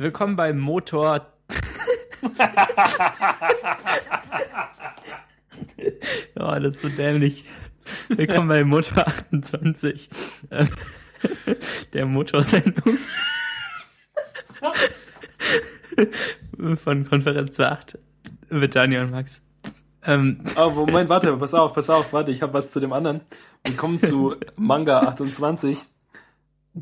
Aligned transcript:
Willkommen 0.00 0.36
beim 0.36 0.60
Motor. 0.60 1.26
oh, 6.38 6.54
das 6.60 6.76
ist 6.76 6.82
so 6.82 6.88
dämlich. 6.88 7.44
Willkommen 8.06 8.46
bei 8.46 8.62
Motor 8.62 9.08
28. 9.08 10.08
Ähm, 10.52 10.68
der 11.92 12.06
Motorsendung. 12.06 12.96
Von 16.76 17.08
Konferenz 17.08 17.58
8 17.58 17.98
mit 18.50 18.76
Daniel 18.76 19.02
und 19.02 19.10
Max. 19.10 19.42
Ähm, 20.04 20.44
oh, 20.56 20.70
Moment, 20.70 21.08
warte, 21.08 21.36
pass 21.36 21.54
auf, 21.54 21.74
pass 21.74 21.90
auf, 21.90 22.12
warte, 22.12 22.30
ich 22.30 22.40
habe 22.40 22.54
was 22.54 22.70
zu 22.70 22.78
dem 22.78 22.92
anderen. 22.92 23.22
Wir 23.64 23.74
kommen 23.74 24.00
zu 24.00 24.36
Manga 24.54 25.00
28, 25.00 25.76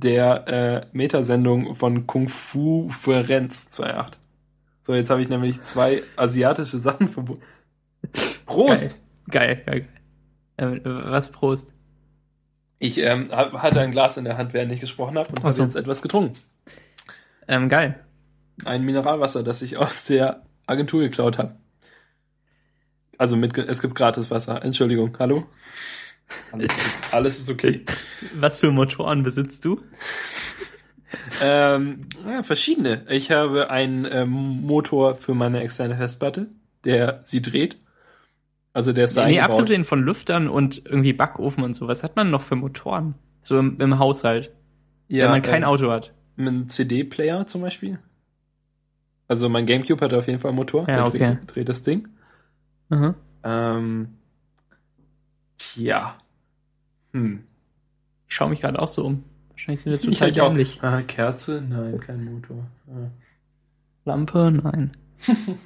der 0.01 0.49
äh, 0.49 0.87
Metasendung 0.93 1.75
von 1.75 2.07
Kung 2.07 2.29
Fu 2.29 2.89
Ferenz 2.91 3.71
2.8. 3.73 4.13
So, 4.83 4.95
jetzt 4.95 5.11
habe 5.11 5.23
ich 5.23 5.29
nämlich 5.29 5.63
zwei 5.63 6.03
asiatische 6.17 6.79
Sachen 6.79 7.09
verbunden. 7.09 7.43
Prost! 8.47 8.99
Geil, 9.29 9.63
geil, 9.67 9.89
geil. 10.57 10.81
Äh, 10.81 10.81
was 10.85 11.33
Prost? 11.33 11.73
Ich 12.79 12.99
ähm, 12.99 13.31
hatte 13.33 13.81
ein 13.81 13.91
Glas 13.91 14.17
in 14.17 14.25
der 14.25 14.37
Hand, 14.37 14.53
während 14.53 14.71
ich 14.71 14.81
gesprochen 14.81 15.17
habe 15.19 15.31
und 15.31 15.43
habe 15.43 15.63
jetzt 15.63 15.77
etwas 15.77 16.03
getrunken. 16.03 16.35
Ähm, 17.49 17.69
geil. 17.69 18.05
Ein 18.65 18.85
Mineralwasser, 18.85 19.43
das 19.43 19.63
ich 19.63 19.77
aus 19.79 20.05
der 20.07 20.43
Agentur 20.67 21.01
geklaut 21.01 21.39
habe. 21.39 21.57
Also 23.19 23.37
mit, 23.37 23.57
es 23.57 23.81
gibt 23.81 23.95
gratis 23.95 24.31
Wasser. 24.31 24.63
Entschuldigung, 24.63 25.17
hallo? 25.19 25.45
Alles, 26.53 26.71
alles 27.13 27.39
ist 27.39 27.51
okay. 27.51 27.83
Was 28.35 28.59
für 28.59 28.71
Motoren 28.71 29.23
besitzt 29.23 29.65
du? 29.65 29.81
ähm, 31.41 32.09
ja, 32.27 32.43
verschiedene. 32.43 33.03
Ich 33.09 33.31
habe 33.31 33.71
einen 33.71 34.07
ähm, 34.11 34.63
Motor 34.63 35.15
für 35.15 35.35
meine 35.35 35.61
externe 35.61 35.97
Festplatte, 35.97 36.49
der 36.85 37.21
sie 37.25 37.43
dreht. 37.43 37.79
Also 38.73 38.93
der 38.93 39.05
ist 39.07 39.17
da 39.17 39.23
Nee, 39.27 39.39
eingebaut. 39.39 39.61
abgesehen 39.61 39.85
von 39.85 40.03
Lüftern 40.03 40.49
und 40.49 40.83
irgendwie 40.85 41.13
Backofen 41.13 41.65
und 41.65 41.75
so, 41.75 41.89
was 41.89 42.03
hat 42.05 42.17
man 42.17 42.31
noch 42.31 42.43
für 42.43 42.57
Motoren? 42.57 43.15
So 43.43 43.59
im, 43.59 43.81
im 43.81 43.99
Haushalt. 43.99 44.51
Ja, 45.09 45.25
wenn 45.25 45.31
man 45.31 45.43
kein 45.43 45.63
äh, 45.63 45.67
Auto 45.67 45.91
hat. 45.91 46.13
Ein 46.37 46.69
CD-Player 46.69 47.47
zum 47.47 47.63
Beispiel. 47.63 47.99
Also 49.29 49.49
mein 49.49 49.67
Gamecube 49.67 50.05
hat 50.05 50.13
auf 50.13 50.27
jeden 50.27 50.39
Fall 50.41 50.51
einen 50.51 50.57
Motor. 50.57 50.83
Ja, 50.83 50.97
der 50.97 51.07
okay. 51.07 51.19
dreht, 51.19 51.39
dreht 51.55 51.69
das 51.69 51.83
Ding. 51.83 52.09
Mhm. 52.89 53.15
Ähm, 53.45 54.09
tja. 55.59 56.19
Hm. 57.13 57.45
Ich 58.29 58.35
schaue 58.35 58.51
mich 58.51 58.61
gerade 58.61 58.81
auch 58.81 58.89
so 58.89 59.05
um. 59.05 59.25
Wahrscheinlich 59.51 59.81
sind 59.81 59.93
wir 59.93 60.01
total 60.01 60.33
dämlich. 60.33 60.83
Ah, 60.83 61.03
Kerze? 61.03 61.65
Nein, 61.67 62.01
kein 62.01 62.25
Motor. 62.25 62.67
Ah. 62.89 63.11
Lampe? 64.05 64.51
Nein. 64.51 64.97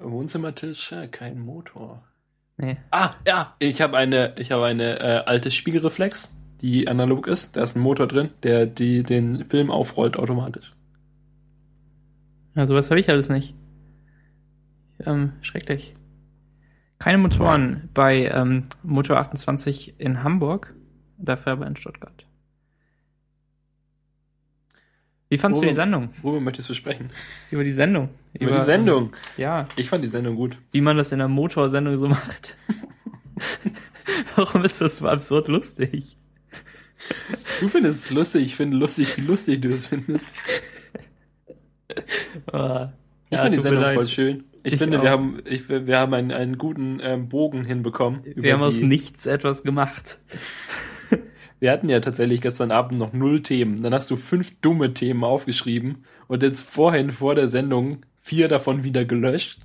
Wohnzimmertisch? 0.00 0.94
Kein 1.10 1.40
Motor. 1.40 2.02
Nee. 2.58 2.76
Ah, 2.90 3.14
ja, 3.26 3.56
ich 3.58 3.80
habe 3.80 3.96
eine, 3.96 4.34
ich 4.38 4.52
habe 4.52 4.64
eine 4.66 5.00
äh, 5.00 5.24
alte 5.26 5.50
Spiegelreflex, 5.50 6.38
die 6.60 6.86
analog 6.86 7.26
ist. 7.26 7.56
Da 7.56 7.62
ist 7.62 7.76
ein 7.76 7.82
Motor 7.82 8.06
drin, 8.06 8.30
der 8.42 8.66
die 8.66 9.02
den 9.02 9.46
Film 9.46 9.70
aufrollt 9.70 10.16
automatisch. 10.16 10.72
Ja, 12.54 12.66
sowas 12.66 12.90
habe 12.90 13.00
ich 13.00 13.08
alles 13.08 13.28
nicht. 13.28 13.54
Ähm, 15.04 15.32
schrecklich. 15.40 15.94
Keine 17.02 17.18
Motoren 17.18 17.88
bei 17.94 18.28
ähm, 18.28 18.66
Motor 18.84 19.16
28 19.16 19.98
in 19.98 20.22
Hamburg, 20.22 20.72
dafür 21.18 21.50
aber 21.50 21.66
in 21.66 21.74
Stuttgart. 21.74 22.24
Wie 25.28 25.42
worüber, 25.42 25.60
du 25.60 25.66
die 25.66 25.72
Sendung? 25.72 26.10
Worüber 26.22 26.40
möchtest 26.40 26.70
du 26.70 26.74
sprechen? 26.74 27.10
Über 27.50 27.64
die 27.64 27.72
Sendung. 27.72 28.10
Über, 28.34 28.50
Über 28.50 28.58
die 28.58 28.64
Sendung? 28.64 29.16
Ja. 29.36 29.66
Ich 29.74 29.88
fand 29.88 30.04
die 30.04 30.08
Sendung 30.08 30.36
gut. 30.36 30.58
Wie 30.70 30.80
man 30.80 30.96
das 30.96 31.10
in 31.10 31.20
einer 31.20 31.26
Motorsendung 31.26 31.98
so 31.98 32.06
macht. 32.06 32.56
Warum 34.36 34.64
ist 34.64 34.80
das 34.80 34.98
so 34.98 35.08
absurd 35.08 35.48
lustig? 35.48 36.16
Du 37.58 37.68
findest 37.68 38.04
es 38.04 38.10
lustig, 38.12 38.44
ich 38.44 38.54
finde 38.54 38.76
lustig, 38.76 39.16
wie 39.16 39.22
lustig 39.22 39.60
du 39.60 39.70
es 39.70 39.86
findest. 39.86 40.32
Oh, 42.52 42.86
ich 43.28 43.36
ja, 43.36 43.42
finde 43.42 43.56
die 43.56 43.58
Sendung 43.58 43.92
voll 43.92 44.06
schön. 44.06 44.44
Ich, 44.64 44.74
ich 44.74 44.78
finde, 44.78 44.98
auch. 44.98 45.02
wir 45.02 45.10
haben, 45.10 45.38
ich, 45.44 45.68
wir 45.68 45.98
haben 45.98 46.14
einen, 46.14 46.30
einen 46.30 46.58
guten 46.58 47.00
ähm, 47.02 47.28
Bogen 47.28 47.64
hinbekommen. 47.64 48.20
Wir 48.24 48.54
haben 48.54 48.62
aus 48.62 48.80
nichts 48.80 49.26
etwas 49.26 49.62
gemacht. 49.62 50.18
wir 51.60 51.72
hatten 51.72 51.88
ja 51.88 52.00
tatsächlich 52.00 52.40
gestern 52.40 52.70
Abend 52.70 52.98
noch 52.98 53.12
null 53.12 53.42
Themen. 53.42 53.82
Dann 53.82 53.92
hast 53.92 54.10
du 54.10 54.16
fünf 54.16 54.60
dumme 54.60 54.94
Themen 54.94 55.24
aufgeschrieben 55.24 56.04
und 56.28 56.42
jetzt 56.42 56.60
vorhin 56.60 57.10
vor 57.10 57.34
der 57.34 57.48
Sendung 57.48 57.98
vier 58.20 58.48
davon 58.48 58.84
wieder 58.84 59.04
gelöscht 59.04 59.60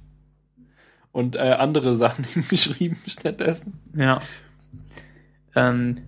und 1.12 1.36
äh, 1.36 1.40
andere 1.40 1.96
Sachen 1.96 2.24
hingeschrieben 2.34 2.98
stattdessen. 3.08 3.80
Ja. 3.96 4.20
Ähm, 5.56 6.02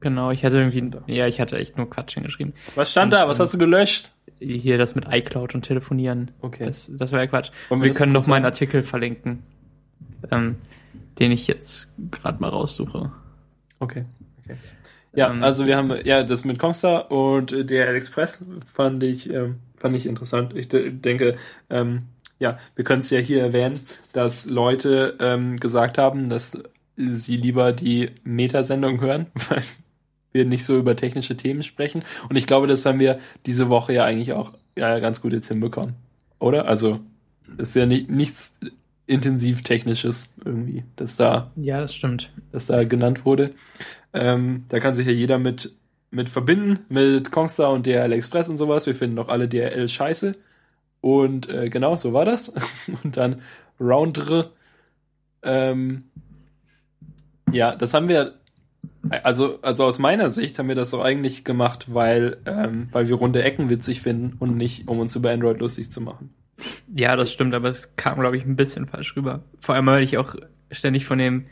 genau, 0.00 0.30
ich 0.30 0.44
hatte 0.44 0.58
irgendwie, 0.58 0.90
ja, 1.06 1.26
ich 1.26 1.40
hatte 1.40 1.58
echt 1.58 1.76
nur 1.76 1.88
Quatsch 1.88 2.14
hingeschrieben. 2.14 2.54
Was 2.74 2.90
stand 2.90 3.12
und, 3.12 3.18
da? 3.18 3.28
Was 3.28 3.38
ähm, 3.38 3.42
hast 3.44 3.54
du 3.54 3.58
gelöscht? 3.58 4.12
hier 4.40 4.78
das 4.78 4.94
mit 4.94 5.06
iCloud 5.08 5.54
und 5.54 5.62
telefonieren. 5.62 6.30
Okay. 6.40 6.64
Das, 6.64 6.90
das 6.96 7.12
war 7.12 7.20
ja 7.20 7.26
Quatsch. 7.26 7.50
Und 7.68 7.82
wir, 7.82 7.92
können 7.92 8.12
noch 8.12 8.26
mal 8.26 8.36
einen 8.36 8.46
Artikel 8.46 8.82
verlinken, 8.82 9.42
ähm, 10.30 10.56
den 11.18 11.30
ich 11.30 11.46
jetzt 11.46 11.94
gerade 12.10 12.40
mal 12.40 12.48
raussuche. 12.48 13.12
Okay. 13.78 14.04
okay. 14.44 14.56
Ja, 15.12 15.30
ähm, 15.30 15.42
also 15.42 15.66
wir 15.66 15.76
haben 15.76 15.92
ja 16.04 16.22
das 16.22 16.44
mit 16.44 16.58
Comstar 16.58 17.10
und 17.10 17.70
der 17.70 17.94
Express 17.94 18.44
fand 18.72 19.02
ich 19.02 19.28
ähm, 19.30 19.56
fand 19.76 19.96
ich 19.96 20.06
interessant. 20.06 20.54
Ich 20.56 20.68
denke, 20.68 21.36
ähm, 21.68 22.02
ja, 22.38 22.58
wir 22.76 22.84
können 22.84 23.00
es 23.00 23.10
ja 23.10 23.18
hier 23.18 23.42
erwähnen, 23.42 23.78
dass 24.12 24.46
Leute 24.46 25.16
ähm, 25.20 25.58
gesagt 25.58 25.98
haben, 25.98 26.30
dass 26.30 26.62
sie 26.96 27.36
lieber 27.36 27.72
die 27.72 28.10
Metasendung 28.24 29.00
hören, 29.00 29.26
weil 29.48 29.62
wir 30.32 30.44
nicht 30.44 30.64
so 30.64 30.78
über 30.78 30.96
technische 30.96 31.36
Themen 31.36 31.62
sprechen. 31.62 32.04
Und 32.28 32.36
ich 32.36 32.46
glaube, 32.46 32.66
das 32.66 32.86
haben 32.86 33.00
wir 33.00 33.18
diese 33.46 33.68
Woche 33.68 33.92
ja 33.92 34.04
eigentlich 34.04 34.32
auch 34.32 34.52
ja, 34.76 34.98
ganz 34.98 35.20
gut 35.20 35.32
jetzt 35.32 35.48
hinbekommen. 35.48 35.94
Oder? 36.38 36.66
Also, 36.66 37.00
ist 37.58 37.74
ja 37.74 37.86
nicht, 37.86 38.10
nichts 38.10 38.58
intensiv 39.06 39.62
technisches 39.62 40.32
irgendwie, 40.44 40.84
dass 40.96 41.16
da. 41.16 41.50
Ja, 41.56 41.80
das 41.80 41.94
stimmt. 41.94 42.30
Dass 42.52 42.66
da 42.66 42.84
genannt 42.84 43.24
wurde. 43.24 43.52
Ähm, 44.12 44.64
da 44.68 44.78
kann 44.78 44.94
sich 44.94 45.06
ja 45.06 45.12
jeder 45.12 45.38
mit, 45.38 45.74
mit 46.10 46.28
verbinden, 46.28 46.80
mit 46.88 47.32
Kongstar 47.32 47.72
und 47.72 47.86
DRL 47.86 48.12
Express 48.12 48.48
und 48.48 48.56
sowas. 48.56 48.86
Wir 48.86 48.94
finden 48.94 49.16
doch 49.16 49.28
alle 49.28 49.48
DRL 49.48 49.88
scheiße. 49.88 50.36
Und 51.00 51.48
äh, 51.48 51.70
genau, 51.70 51.96
so 51.96 52.12
war 52.12 52.24
das. 52.24 52.52
und 53.02 53.16
dann 53.16 53.42
Roundre. 53.80 54.52
Ähm, 55.42 56.04
ja, 57.50 57.74
das 57.74 57.94
haben 57.94 58.08
wir 58.08 58.39
also, 59.10 59.60
also 59.62 59.84
aus 59.84 59.98
meiner 59.98 60.30
Sicht 60.30 60.58
haben 60.58 60.68
wir 60.68 60.74
das 60.74 60.90
doch 60.90 61.02
eigentlich 61.02 61.44
gemacht, 61.44 61.86
weil, 61.88 62.38
ähm, 62.46 62.88
weil 62.92 63.08
wir 63.08 63.16
runde 63.16 63.42
Ecken 63.42 63.70
witzig 63.70 64.02
finden 64.02 64.36
und 64.38 64.56
nicht, 64.56 64.88
um 64.88 64.98
uns 64.98 65.16
über 65.16 65.30
Android 65.30 65.60
lustig 65.60 65.90
zu 65.90 66.00
machen. 66.00 66.34
Ja, 66.94 67.16
das 67.16 67.32
stimmt, 67.32 67.54
aber 67.54 67.68
es 67.68 67.96
kam, 67.96 68.20
glaube 68.20 68.36
ich, 68.36 68.44
ein 68.44 68.56
bisschen 68.56 68.86
falsch 68.86 69.16
rüber. 69.16 69.42
Vor 69.58 69.74
allem, 69.74 69.86
weil 69.86 70.02
ich 70.02 70.18
auch 70.18 70.34
ständig 70.70 71.06
von 71.06 71.18
dem, 71.18 71.46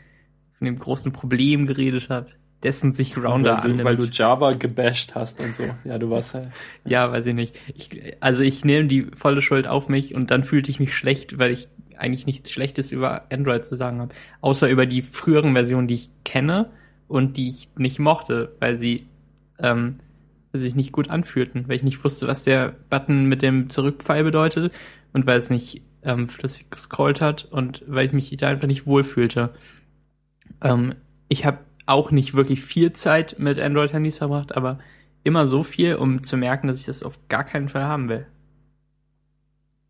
von 0.57 0.65
dem 0.65 0.77
großen 0.77 1.11
Problem 1.11 1.65
geredet 1.65 2.09
habe, 2.09 2.27
dessen 2.63 2.93
sich 2.93 3.13
Grounder 3.13 3.57
weil 3.57 3.63
annimmt. 3.63 3.83
Weil 3.83 3.97
du 3.97 4.05
Java 4.05 4.51
gebasht 4.53 5.15
hast 5.15 5.39
und 5.39 5.55
so. 5.55 5.63
Ja, 5.85 5.97
du 5.97 6.09
warst 6.09 6.35
ja. 6.35 6.51
ja, 6.85 7.11
weiß 7.11 7.25
ich 7.25 7.33
nicht. 7.33 7.57
Ich, 7.73 8.17
also 8.19 8.41
ich 8.41 8.65
nehme 8.65 8.87
die 8.87 9.07
volle 9.15 9.41
Schuld 9.41 9.67
auf 9.67 9.89
mich 9.89 10.13
und 10.13 10.31
dann 10.31 10.43
fühlte 10.43 10.69
ich 10.69 10.79
mich 10.79 10.93
schlecht, 10.95 11.39
weil 11.39 11.51
ich 11.51 11.69
eigentlich 11.97 12.25
nichts 12.25 12.51
Schlechtes 12.51 12.91
über 12.91 13.25
Android 13.31 13.65
zu 13.65 13.75
sagen 13.75 13.99
habe. 13.99 14.13
Außer 14.41 14.69
über 14.69 14.85
die 14.85 15.01
früheren 15.01 15.53
Versionen, 15.53 15.87
die 15.87 15.95
ich 15.95 16.09
kenne 16.23 16.69
und 17.09 17.35
die 17.35 17.49
ich 17.49 17.69
nicht 17.75 17.99
mochte, 17.99 18.55
weil 18.59 18.77
sie 18.77 19.07
ähm, 19.59 19.95
sich 20.53 20.75
nicht 20.75 20.93
gut 20.93 21.09
anfühlten, 21.09 21.67
weil 21.67 21.75
ich 21.75 21.83
nicht 21.83 22.03
wusste, 22.03 22.27
was 22.27 22.43
der 22.43 22.75
Button 22.89 23.25
mit 23.25 23.41
dem 23.41 23.69
Zurückpfeil 23.69 24.23
bedeutet 24.23 24.73
und 25.11 25.25
weil 25.25 25.37
es 25.37 25.49
nicht 25.49 25.81
ähm, 26.03 26.29
flüssig 26.29 26.71
gescrollt 26.71 27.19
hat 27.19 27.45
und 27.45 27.83
weil 27.87 28.07
ich 28.07 28.13
mich 28.13 28.35
da 28.37 28.47
einfach 28.47 28.67
nicht 28.67 28.87
wohlfühlte. 28.87 29.49
Ähm, 30.61 30.95
ich 31.27 31.45
habe 31.45 31.59
auch 31.85 32.11
nicht 32.11 32.33
wirklich 32.35 32.61
viel 32.61 32.93
Zeit 32.93 33.37
mit 33.39 33.59
Android-Handys 33.59 34.17
verbracht, 34.17 34.55
aber 34.55 34.79
immer 35.23 35.47
so 35.47 35.63
viel, 35.63 35.95
um 35.95 36.23
zu 36.23 36.37
merken, 36.37 36.67
dass 36.67 36.79
ich 36.79 36.85
das 36.85 37.03
auf 37.03 37.19
gar 37.27 37.43
keinen 37.43 37.69
Fall 37.69 37.83
haben 37.83 38.07
will. 38.09 38.25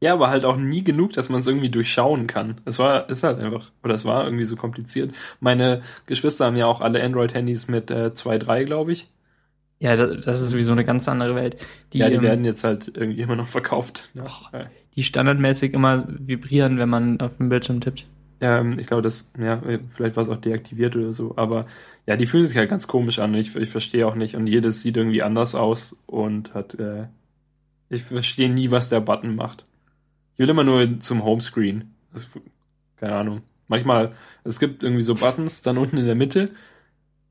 Ja, 0.01 0.13
aber 0.13 0.30
halt 0.30 0.46
auch 0.46 0.56
nie 0.56 0.84
genug, 0.84 1.12
dass 1.13 1.30
man 1.30 1.42
es 1.42 1.48
irgendwie 1.48 1.69
durchschauen 1.69 2.25
kann. 2.25 2.62
Es 2.63 2.80
war, 2.80 3.10
ist 3.10 3.24
halt 3.24 3.40
einfach, 3.40 3.72
oder 3.84 3.96
es 3.96 4.06
war 4.06 4.24
irgendwie 4.24 4.46
so 4.46 4.56
kompliziert. 4.56 5.13
Meine 5.42 5.81
Geschwister 6.06 6.46
haben 6.46 6.56
ja 6.56 6.68
auch 6.68 6.80
alle 6.80 7.04
Android-Handys 7.04 7.68
mit 7.68 7.92
äh, 7.92 8.12
2.3, 8.13 8.63
glaube 8.63 8.94
ich. 8.94 9.10
Ja, 9.80 9.96
das, 9.96 10.24
das 10.24 10.42
ist 10.42 10.50
sowieso 10.50 10.72
eine 10.72 10.86
ganz 10.86 11.07
andere 11.10 11.36
Welt. 11.36 11.57
Die, 11.94 12.00
ja, 12.00 12.10
die 12.10 12.16
ähm, 12.16 12.22
werden 12.22 12.46
jetzt 12.46 12.63
halt 12.63 12.92
irgendwie 12.96 13.22
immer 13.22 13.36
noch 13.36 13.48
verkauft. 13.48 14.12
Ne? 14.13 14.24
Och, 14.24 14.51
die 14.96 15.04
standardmäßig 15.04 15.74
immer 15.74 16.06
vibrieren, 16.07 16.78
wenn 16.78 16.90
man 16.90 17.19
auf 17.22 17.38
dem 17.38 17.50
Bildschirm 17.50 17.81
tippt. 17.81 18.06
Ja, 18.42 18.60
ähm, 18.60 18.80
ich 18.80 18.88
glaube, 18.88 19.02
das, 19.02 19.31
ja, 19.38 19.62
vielleicht 19.95 20.16
war 20.16 20.24
es 20.24 20.30
auch 20.30 20.38
deaktiviert 20.38 20.95
oder 20.95 21.13
so, 21.13 21.34
aber 21.36 21.66
ja, 22.06 22.16
die 22.16 22.25
fühlen 22.25 22.48
sich 22.48 22.57
halt 22.57 22.69
ganz 22.69 22.88
komisch 22.88 23.19
an. 23.19 23.34
Ich, 23.36 23.56
ich 23.56 23.69
verstehe 23.69 24.07
auch 24.07 24.16
nicht. 24.16 24.36
Und 24.36 24.48
jedes 24.48 24.81
sieht 24.81 24.98
irgendwie 24.98 25.22
anders 25.22 25.56
aus 25.56 26.02
und 26.07 26.54
hat 26.54 26.74
äh, 26.80 27.07
Ich 27.90 28.04
verstehe 28.04 28.50
nie, 28.50 28.72
was 28.72 28.90
der 28.90 29.00
Button 29.02 29.36
macht. 29.36 29.66
Ich 30.39 30.44
will 30.44 30.51
immer 30.51 30.63
nur 30.63 31.01
zum 31.01 31.25
Homescreen. 31.25 31.94
Keine 32.95 33.13
Ahnung. 33.13 33.41
Manchmal, 33.68 34.13
es 34.45 34.62
gibt 34.62 34.86
irgendwie 34.86 35.01
so 35.01 35.15
Buttons 35.15 35.63
dann 35.63 35.77
unten 35.77 35.97
in 35.97 36.06
der 36.06 36.15
Mitte, 36.15 36.51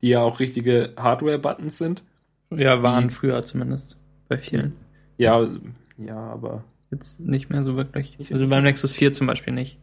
die 0.03 0.09
ja 0.09 0.21
auch 0.21 0.39
richtige 0.39 0.93
Hardware-Buttons 0.95 1.79
sind. 1.79 2.03
Ja, 2.51 2.83
waren 2.83 3.07
die, 3.07 3.13
früher 3.15 3.41
zumindest. 3.41 3.97
Bei 4.27 4.37
vielen. 4.37 4.75
Ja, 5.17 5.43
ja, 5.97 6.17
aber. 6.17 6.63
Jetzt 6.91 7.19
nicht 7.19 7.49
mehr 7.49 7.63
so 7.63 7.75
wirklich. 7.75 8.31
Also 8.31 8.47
beim 8.47 8.61
Nexus 8.61 8.93
4 8.93 9.11
zum 9.11 9.25
Beispiel 9.25 9.53
nicht. 9.53 9.79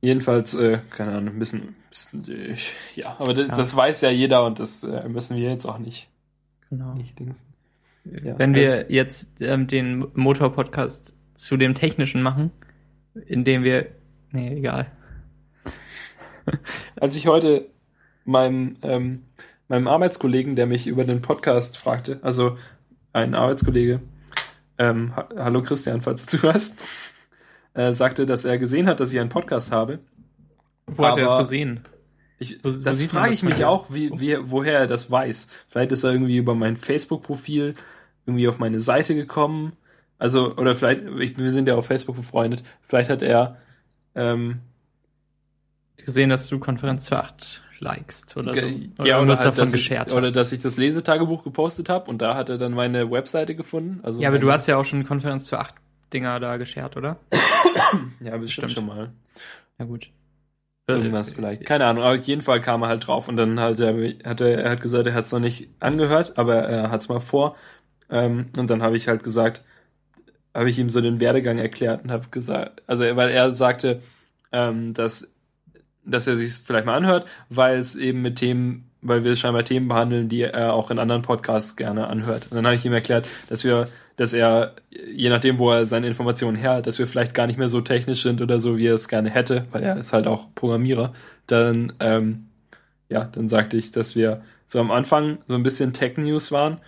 Jedenfalls, 0.00 0.54
äh, 0.54 0.80
keine 0.90 1.12
Ahnung, 1.12 1.34
ein 1.34 1.38
bisschen, 1.38 1.76
bisschen 1.88 2.28
äh, 2.28 2.56
ja, 2.96 3.14
aber 3.20 3.32
das, 3.32 3.46
ja. 3.46 3.54
das, 3.54 3.76
weiß 3.76 4.00
ja 4.00 4.10
jeder 4.10 4.44
und 4.44 4.58
das 4.58 4.82
äh, 4.82 5.08
müssen 5.08 5.36
wir 5.36 5.48
jetzt 5.48 5.66
auch 5.66 5.78
nicht. 5.78 6.10
Genau. 6.68 6.94
Nicht 6.94 7.14
ja, 8.24 8.36
Wenn 8.36 8.56
wir 8.56 8.90
jetzt 8.90 9.40
ähm, 9.40 9.68
den 9.68 10.04
Motor-Podcast 10.14 11.14
zu 11.38 11.56
dem 11.56 11.74
Technischen 11.74 12.20
machen, 12.20 12.50
indem 13.26 13.62
wir, 13.62 13.86
nee, 14.32 14.56
egal. 14.56 14.90
Als 17.00 17.14
ich 17.14 17.28
heute 17.28 17.66
meinem, 18.24 18.76
ähm, 18.82 19.22
meinem 19.68 19.86
Arbeitskollegen, 19.86 20.56
der 20.56 20.66
mich 20.66 20.88
über 20.88 21.04
den 21.04 21.22
Podcast 21.22 21.78
fragte, 21.78 22.18
also 22.22 22.58
ein 23.12 23.36
Arbeitskollege, 23.36 24.00
ähm, 24.78 25.14
ha 25.14 25.28
hallo 25.36 25.62
Christian, 25.62 26.00
falls 26.00 26.26
du 26.26 26.38
zuhörst, 26.38 26.84
äh, 27.74 27.92
sagte, 27.92 28.26
dass 28.26 28.44
er 28.44 28.58
gesehen 28.58 28.88
hat, 28.88 28.98
dass 28.98 29.12
ich 29.12 29.20
einen 29.20 29.30
Podcast 29.30 29.70
habe. 29.70 30.00
Wo 30.86 31.06
hat 31.06 31.18
er 31.18 31.26
das 31.26 31.38
gesehen? 31.38 31.80
Ich, 32.40 32.58
wo, 32.64 32.70
das 32.70 33.02
frage 33.04 33.32
ich 33.32 33.44
mich 33.44 33.64
auch, 33.64 33.86
wie, 33.90 34.10
wie, 34.18 34.38
woher 34.42 34.80
er 34.80 34.86
das 34.88 35.08
weiß. 35.08 35.48
Vielleicht 35.68 35.92
ist 35.92 36.02
er 36.02 36.12
irgendwie 36.12 36.36
über 36.36 36.56
mein 36.56 36.76
Facebook-Profil 36.76 37.74
irgendwie 38.26 38.48
auf 38.48 38.58
meine 38.58 38.80
Seite 38.80 39.14
gekommen. 39.14 39.72
Also, 40.18 40.56
oder 40.56 40.74
vielleicht, 40.74 41.02
ich, 41.20 41.38
wir 41.38 41.52
sind 41.52 41.68
ja 41.68 41.76
auf 41.76 41.86
Facebook 41.86 42.16
befreundet. 42.16 42.64
Vielleicht 42.86 43.08
hat 43.08 43.22
er 43.22 43.56
ähm, 44.14 44.60
gesehen, 45.96 46.30
dass 46.30 46.48
du 46.48 46.58
Konferenz 46.58 47.08
für 47.08 47.18
8 47.18 47.62
likest 47.80 48.36
oder 48.36 48.54
so. 48.54 48.60
Oder 48.60 49.06
ja, 49.06 49.20
oder, 49.20 49.36
halt, 49.36 49.46
davon 49.46 49.64
dass 49.64 49.74
ich, 49.74 49.90
oder 49.92 50.30
dass 50.30 50.52
ich 50.52 50.60
das 50.60 50.76
Lesetagebuch 50.76 51.44
gepostet 51.44 51.88
habe 51.88 52.10
und 52.10 52.20
da 52.20 52.34
hat 52.34 52.48
er 52.48 52.58
dann 52.58 52.72
meine 52.72 53.10
Webseite 53.10 53.54
gefunden. 53.54 54.00
Also 54.02 54.20
ja, 54.20 54.28
aber 54.28 54.40
du 54.40 54.50
hast 54.50 54.66
ja 54.66 54.76
auch 54.76 54.84
schon 54.84 55.04
Konferenz 55.06 55.48
für 55.48 55.60
8 55.60 55.74
Dinger 56.12 56.40
da 56.40 56.56
geshared, 56.56 56.96
oder? 56.96 57.18
ja, 58.20 58.36
bestimmt 58.36 58.72
schon 58.72 58.86
mal. 58.86 59.10
Ja, 59.78 59.84
gut. 59.84 60.10
Irgendwas 60.88 61.32
vielleicht. 61.32 61.66
Keine 61.66 61.84
Ahnung, 61.84 62.02
aber 62.02 62.18
auf 62.18 62.24
jeden 62.24 62.40
Fall 62.40 62.62
kam 62.62 62.82
er 62.82 62.88
halt 62.88 63.06
drauf 63.06 63.28
und 63.28 63.36
dann 63.36 63.60
halt 63.60 63.78
er, 63.78 63.94
hat 64.24 64.40
er, 64.40 64.64
er 64.64 64.70
hat 64.70 64.80
gesagt, 64.80 65.06
er 65.06 65.12
hat 65.12 65.26
es 65.26 65.32
noch 65.32 65.38
nicht 65.38 65.68
angehört, 65.80 66.38
aber 66.38 66.56
er 66.56 66.90
hat 66.90 67.02
es 67.02 67.10
mal 67.10 67.20
vor. 67.20 67.56
Ähm, 68.10 68.46
und 68.56 68.70
dann 68.70 68.82
habe 68.82 68.96
ich 68.96 69.06
halt 69.06 69.22
gesagt, 69.22 69.62
habe 70.54 70.70
ich 70.70 70.78
ihm 70.78 70.88
so 70.88 71.00
den 71.00 71.20
Werdegang 71.20 71.58
erklärt 71.58 72.04
und 72.04 72.10
habe 72.10 72.26
gesagt, 72.30 72.82
also 72.86 73.04
weil 73.16 73.30
er 73.30 73.52
sagte, 73.52 74.02
ähm, 74.52 74.94
dass 74.94 75.34
dass 76.04 76.26
er 76.26 76.36
sich 76.36 76.54
vielleicht 76.54 76.86
mal 76.86 76.96
anhört, 76.96 77.28
weil 77.50 77.76
es 77.76 77.94
eben 77.94 78.22
mit 78.22 78.36
Themen, 78.36 78.88
weil 79.02 79.24
wir 79.24 79.36
scheinbar 79.36 79.64
Themen 79.64 79.88
behandeln, 79.88 80.30
die 80.30 80.40
er 80.40 80.72
auch 80.72 80.90
in 80.90 80.98
anderen 80.98 81.20
Podcasts 81.20 81.76
gerne 81.76 82.06
anhört. 82.06 82.46
Und 82.50 82.56
dann 82.56 82.64
habe 82.64 82.74
ich 82.74 82.84
ihm 82.86 82.94
erklärt, 82.94 83.28
dass 83.50 83.62
wir 83.62 83.86
dass 84.18 84.32
er, 84.32 84.74
je 84.90 85.30
nachdem, 85.30 85.60
wo 85.60 85.70
er 85.70 85.86
seine 85.86 86.08
Informationen 86.08 86.56
her 86.56 86.74
hat, 86.74 86.88
dass 86.88 86.98
wir 86.98 87.06
vielleicht 87.06 87.34
gar 87.34 87.46
nicht 87.46 87.56
mehr 87.56 87.68
so 87.68 87.80
technisch 87.80 88.22
sind 88.22 88.42
oder 88.42 88.58
so, 88.58 88.76
wie 88.76 88.88
er 88.88 88.94
es 88.94 89.06
gerne 89.06 89.30
hätte, 89.30 89.66
weil 89.70 89.84
er 89.84 89.96
ist 89.96 90.12
halt 90.12 90.26
auch 90.26 90.52
Programmierer, 90.56 91.12
dann, 91.46 91.92
ähm, 92.00 92.48
ja, 93.08 93.24
dann 93.24 93.48
sagte 93.48 93.76
ich, 93.76 93.92
dass 93.92 94.16
wir 94.16 94.42
so 94.66 94.80
am 94.80 94.90
Anfang 94.90 95.38
so 95.46 95.54
ein 95.54 95.62
bisschen 95.62 95.92
Tech-News 95.92 96.50
waren 96.50 96.78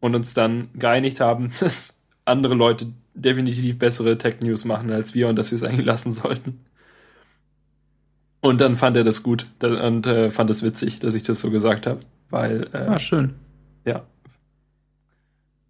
und 0.00 0.16
uns 0.16 0.34
dann 0.34 0.68
geeinigt 0.74 1.20
haben, 1.20 1.52
dass 1.60 1.99
andere 2.30 2.54
Leute 2.54 2.86
definitiv 3.14 3.78
bessere 3.78 4.16
Tech-News 4.16 4.64
machen 4.64 4.90
als 4.90 5.14
wir 5.14 5.28
und 5.28 5.36
dass 5.36 5.50
wir 5.50 5.56
es 5.56 5.64
eigentlich 5.64 5.86
lassen 5.86 6.12
sollten. 6.12 6.60
Und 8.40 8.60
dann 8.60 8.76
fand 8.76 8.96
er 8.96 9.04
das 9.04 9.22
gut 9.22 9.46
und 9.62 10.06
äh, 10.06 10.30
fand 10.30 10.48
es 10.48 10.62
witzig, 10.62 11.00
dass 11.00 11.14
ich 11.14 11.22
das 11.22 11.40
so 11.40 11.50
gesagt 11.50 11.86
habe, 11.86 12.00
weil 12.30 12.68
äh, 12.72 12.78
ah, 12.78 12.98
schön. 12.98 13.34
Ja, 13.84 14.04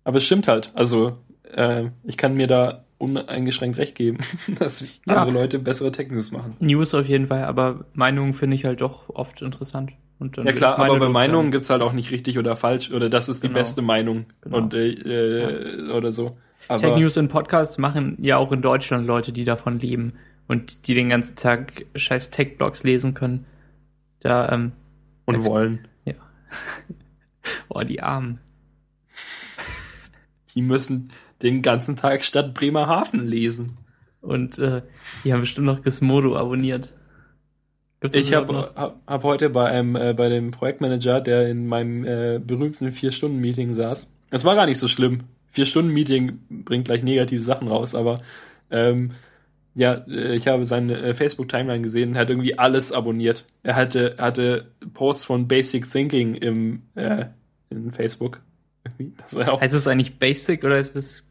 aber 0.04 0.18
es 0.18 0.26
stimmt 0.26 0.48
halt. 0.48 0.72
Also, 0.74 1.18
äh, 1.52 1.84
ich 2.04 2.16
kann 2.16 2.34
mir 2.34 2.46
da 2.46 2.84
uneingeschränkt 2.98 3.78
recht 3.78 3.94
geben, 3.94 4.18
dass 4.58 4.84
ja. 5.06 5.16
andere 5.16 5.30
Leute 5.30 5.58
bessere 5.58 5.92
Tech-News 5.92 6.32
machen. 6.32 6.56
News 6.60 6.94
auf 6.94 7.06
jeden 7.06 7.28
Fall, 7.28 7.44
aber 7.44 7.84
Meinungen 7.94 8.34
finde 8.34 8.56
ich 8.56 8.64
halt 8.64 8.80
doch 8.80 9.08
oft 9.08 9.40
interessant. 9.42 9.92
ja 10.20 10.52
klar, 10.52 10.78
aber 10.78 10.98
bei 10.98 11.08
Meinungen 11.08 11.50
gibt's 11.50 11.70
halt 11.70 11.82
auch 11.82 11.92
nicht 11.92 12.10
richtig 12.10 12.38
oder 12.38 12.56
falsch 12.56 12.92
oder 12.92 13.08
das 13.08 13.28
ist 13.28 13.42
die 13.42 13.48
genau. 13.48 13.60
beste 13.60 13.82
Meinung 13.82 14.26
genau. 14.42 14.58
und 14.58 14.74
äh, 14.74 14.88
äh, 14.88 15.86
ja. 15.88 15.94
oder 15.94 16.12
so. 16.12 16.36
Tech 16.68 16.96
News 16.96 17.16
in 17.16 17.28
Podcasts 17.28 17.78
machen 17.78 18.16
ja 18.20 18.36
auch 18.36 18.52
in 18.52 18.62
Deutschland 18.62 19.06
Leute, 19.06 19.32
die 19.32 19.44
davon 19.44 19.78
leben 19.78 20.14
und 20.46 20.86
die 20.86 20.94
den 20.94 21.08
ganzen 21.08 21.36
Tag 21.36 21.86
scheiß 21.94 22.30
Tech-Blogs 22.30 22.84
lesen 22.84 23.14
können. 23.14 23.46
Da, 24.20 24.50
ähm, 24.50 24.72
und 25.24 25.44
wollen. 25.44 25.88
Ja. 26.04 26.14
Boah, 27.68 27.84
die 27.86 28.02
Armen. 28.02 28.40
Die 30.54 30.62
müssen 30.62 31.10
den 31.42 31.62
ganzen 31.62 31.94
Tag 31.96 32.24
Stadt 32.24 32.54
Bremerhaven 32.54 33.26
lesen. 33.26 33.76
Und 34.20 34.58
äh, 34.58 34.82
die 35.24 35.32
haben 35.32 35.40
bestimmt 35.40 35.66
noch 35.66 35.82
Gizmodo 35.82 36.36
abonniert. 36.36 36.92
Gibt's 38.00 38.16
ich 38.16 38.34
habe 38.34 38.72
hab, 38.74 39.00
hab 39.06 39.22
heute 39.22 39.50
bei 39.50 39.70
einem 39.70 39.94
äh, 39.94 40.14
bei 40.14 40.28
dem 40.28 40.50
Projektmanager, 40.50 41.20
der 41.20 41.48
in 41.48 41.66
meinem 41.66 42.04
äh, 42.04 42.38
berühmten 42.38 42.90
vier 42.92 43.12
Stunden 43.12 43.38
Meeting 43.38 43.72
saß. 43.72 44.10
Es 44.30 44.44
war 44.44 44.54
gar 44.54 44.66
nicht 44.66 44.78
so 44.78 44.88
schlimm. 44.88 45.24
Vier 45.50 45.66
Stunden 45.66 45.92
Meeting 45.92 46.38
bringt 46.48 46.86
gleich 46.86 47.02
negative 47.02 47.42
Sachen 47.42 47.68
raus, 47.68 47.94
aber 47.94 48.20
ähm, 48.70 49.12
ja, 49.74 50.04
äh, 50.08 50.34
ich 50.34 50.48
habe 50.48 50.66
seine 50.66 50.98
äh, 51.00 51.14
Facebook 51.14 51.48
Timeline 51.48 51.82
gesehen, 51.82 52.16
hat 52.16 52.30
irgendwie 52.30 52.58
alles 52.58 52.92
abonniert. 52.92 53.46
Er 53.62 53.76
hatte 53.76 54.16
hatte 54.18 54.72
Posts 54.94 55.24
von 55.24 55.48
Basic 55.48 55.90
Thinking 55.90 56.34
im 56.34 56.82
äh, 56.94 57.26
in 57.70 57.92
Facebook 57.92 58.40
das 59.18 59.36
heißt 59.36 59.74
es 59.74 59.86
eigentlich 59.86 60.18
Basic 60.18 60.64
oder 60.64 60.78
ist 60.78 60.96
es 60.96 61.26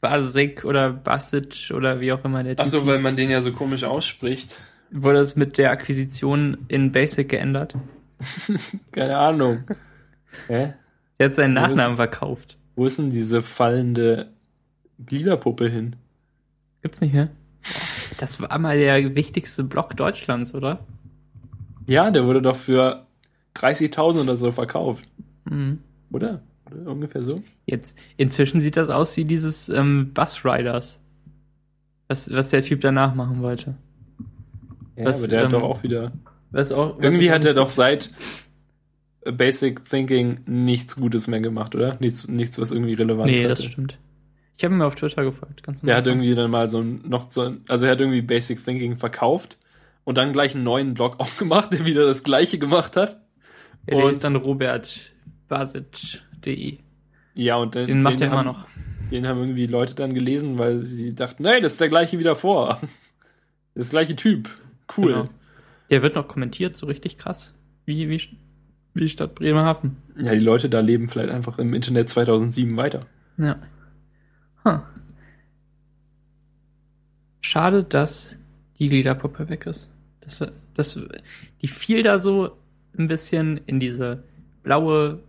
Basic 0.00 0.64
oder 0.64 0.90
Basic 0.92 1.70
oder 1.72 2.00
wie 2.00 2.12
auch 2.12 2.24
immer 2.24 2.42
der 2.42 2.56
Typ 2.56 2.60
Achso, 2.60 2.86
weil 2.86 3.00
man 3.00 3.16
den 3.16 3.30
ja 3.30 3.40
so 3.40 3.52
komisch 3.52 3.84
ausspricht. 3.84 4.60
Wurde 4.90 5.18
das 5.18 5.36
mit 5.36 5.58
der 5.58 5.70
Akquisition 5.70 6.66
in 6.68 6.92
Basic 6.92 7.28
geändert? 7.28 7.74
Keine 8.92 9.16
Ahnung. 9.18 9.64
Hä? 10.48 10.74
Er 11.18 11.26
hat 11.26 11.34
seinen 11.34 11.54
Nachnamen 11.54 11.96
verkauft. 11.96 12.58
Wo 12.76 12.86
ist 12.86 12.98
denn 12.98 13.10
diese 13.10 13.42
fallende 13.42 14.32
Gliederpuppe 15.04 15.68
hin? 15.68 15.96
Gibt's 16.82 17.00
nicht 17.00 17.14
mehr? 17.14 17.30
Das 18.18 18.40
war 18.40 18.58
mal 18.58 18.78
der 18.78 19.14
wichtigste 19.14 19.64
Block 19.64 19.96
Deutschlands, 19.96 20.54
oder? 20.54 20.86
Ja, 21.86 22.10
der 22.10 22.26
wurde 22.26 22.42
doch 22.42 22.56
für 22.56 23.06
30.000 23.56 24.22
oder 24.22 24.36
so 24.36 24.52
verkauft. 24.52 25.08
Mhm. 25.44 25.80
Oder? 26.10 26.42
Oder 26.70 26.90
ungefähr 26.90 27.22
so? 27.22 27.42
Jetzt, 27.66 27.98
inzwischen 28.16 28.60
sieht 28.60 28.76
das 28.76 28.90
aus 28.90 29.16
wie 29.16 29.24
dieses 29.24 29.68
ähm, 29.68 30.12
Bus 30.12 30.44
Riders. 30.44 31.00
Was, 32.08 32.32
was 32.32 32.50
der 32.50 32.62
Typ 32.62 32.80
danach 32.80 33.14
machen 33.14 33.40
wollte. 33.42 33.74
Ja, 34.96 35.06
was, 35.06 35.22
aber 35.22 35.28
der 35.28 35.38
ähm, 35.40 35.44
hat 35.46 35.52
doch 35.52 35.62
auch 35.62 35.82
wieder. 35.82 36.12
Was 36.50 36.70
auch, 36.70 36.98
was 36.98 37.04
irgendwie 37.04 37.30
hat 37.30 37.44
er 37.44 37.54
doch 37.54 37.70
seit 37.70 38.10
Basic 39.32 39.84
Thinking 39.88 40.40
nichts 40.46 40.96
Gutes 40.96 41.26
mehr 41.26 41.40
gemacht, 41.40 41.74
oder? 41.74 41.96
Nichts, 42.00 42.28
nichts 42.28 42.58
was 42.58 42.70
irgendwie 42.70 42.94
relevant 42.94 43.30
ist. 43.30 43.38
Nee, 43.38 43.44
hatte. 43.44 43.62
das 43.62 43.64
stimmt. 43.64 43.98
Ich 44.56 44.64
habe 44.64 44.74
ihn 44.74 44.78
mir 44.78 44.86
auf 44.86 44.94
Twitter 44.94 45.24
gefolgt, 45.24 45.62
ganz 45.62 45.82
normal. 45.82 45.94
Der 45.94 45.96
hat 45.96 46.06
irgendwie 46.06 46.34
dann 46.34 46.50
mal 46.50 46.68
so 46.68 46.82
noch 46.82 47.28
so, 47.28 47.52
also 47.68 47.86
er 47.86 47.92
hat 47.92 48.00
irgendwie 48.00 48.22
Basic 48.22 48.64
Thinking 48.64 48.96
verkauft 48.96 49.58
und 50.04 50.18
dann 50.18 50.32
gleich 50.32 50.54
einen 50.54 50.64
neuen 50.64 50.94
Blog 50.94 51.16
aufgemacht, 51.18 51.72
der 51.72 51.84
wieder 51.84 52.04
das 52.04 52.22
gleiche 52.22 52.58
gemacht 52.58 52.96
hat. 52.96 53.20
Ja, 53.88 53.96
und 53.96 54.12
ist 54.12 54.24
dann 54.24 54.36
Robert 54.36 55.12
Basic 55.48 56.22
De. 56.44 56.78
Ja, 57.34 57.56
und 57.56 57.74
den, 57.74 57.86
den 57.86 58.02
macht 58.02 58.20
er 58.20 58.28
immer 58.28 58.44
noch. 58.44 58.66
Den 59.10 59.26
haben 59.26 59.40
irgendwie 59.40 59.66
Leute 59.66 59.94
dann 59.94 60.14
gelesen, 60.14 60.58
weil 60.58 60.82
sie 60.82 61.14
dachten, 61.14 61.42
nein, 61.42 61.62
das 61.62 61.72
ist 61.72 61.80
der 61.80 61.88
gleiche 61.88 62.18
wieder 62.18 62.36
vor. 62.36 62.80
Das 63.76 63.90
gleiche 63.90 64.14
Typ. 64.14 64.48
Cool. 64.96 65.12
Genau. 65.12 65.28
Der 65.90 66.00
wird 66.02 66.14
noch 66.14 66.28
kommentiert, 66.28 66.76
so 66.76 66.86
richtig 66.86 67.18
krass. 67.18 67.54
Wie, 67.84 68.08
wie, 68.08 68.20
wie 68.94 69.08
Stadt 69.08 69.34
Bremerhaven. 69.34 69.96
Ja, 70.16 70.32
die 70.32 70.40
Leute 70.40 70.68
da 70.68 70.80
leben 70.80 71.08
vielleicht 71.08 71.30
einfach 71.30 71.58
im 71.58 71.74
Internet 71.74 72.08
2007 72.08 72.76
weiter. 72.76 73.00
Ja. 73.36 73.56
Huh. 74.64 74.78
Schade, 77.40 77.84
dass 77.84 78.38
die 78.78 78.88
Gliederpuppe 78.88 79.48
weg 79.48 79.66
ist. 79.66 79.92
Das, 80.20 80.44
das, 80.74 80.98
die 81.60 81.68
fiel 81.68 82.02
da 82.02 82.18
so 82.18 82.56
ein 82.96 83.08
bisschen 83.08 83.58
in 83.66 83.80
diese 83.80 84.22
blaue 84.62 85.22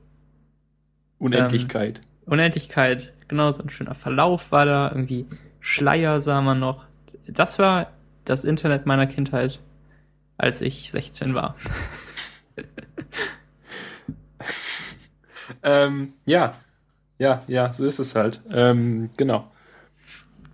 Unendlichkeit. 1.17 1.99
Ähm, 1.99 2.33
Unendlichkeit, 2.33 3.13
genau, 3.27 3.51
so 3.51 3.63
ein 3.63 3.69
schöner 3.69 3.95
Verlauf 3.95 4.51
war 4.51 4.65
da, 4.65 4.89
irgendwie 4.89 5.25
Schleier 5.59 6.21
sah 6.21 6.41
man 6.41 6.59
noch. 6.59 6.85
Das 7.27 7.59
war 7.59 7.91
das 8.23 8.45
Internet 8.45 8.85
meiner 8.85 9.07
Kindheit, 9.07 9.59
als 10.37 10.61
ich 10.61 10.91
16 10.91 11.33
war. 11.33 11.55
ähm, 15.63 16.13
ja, 16.25 16.55
Ja, 17.17 17.41
ja, 17.47 17.71
so 17.71 17.85
ist 17.85 17.99
es 17.99 18.15
halt. 18.15 18.41
Ähm, 18.51 19.09
genau. 19.17 19.49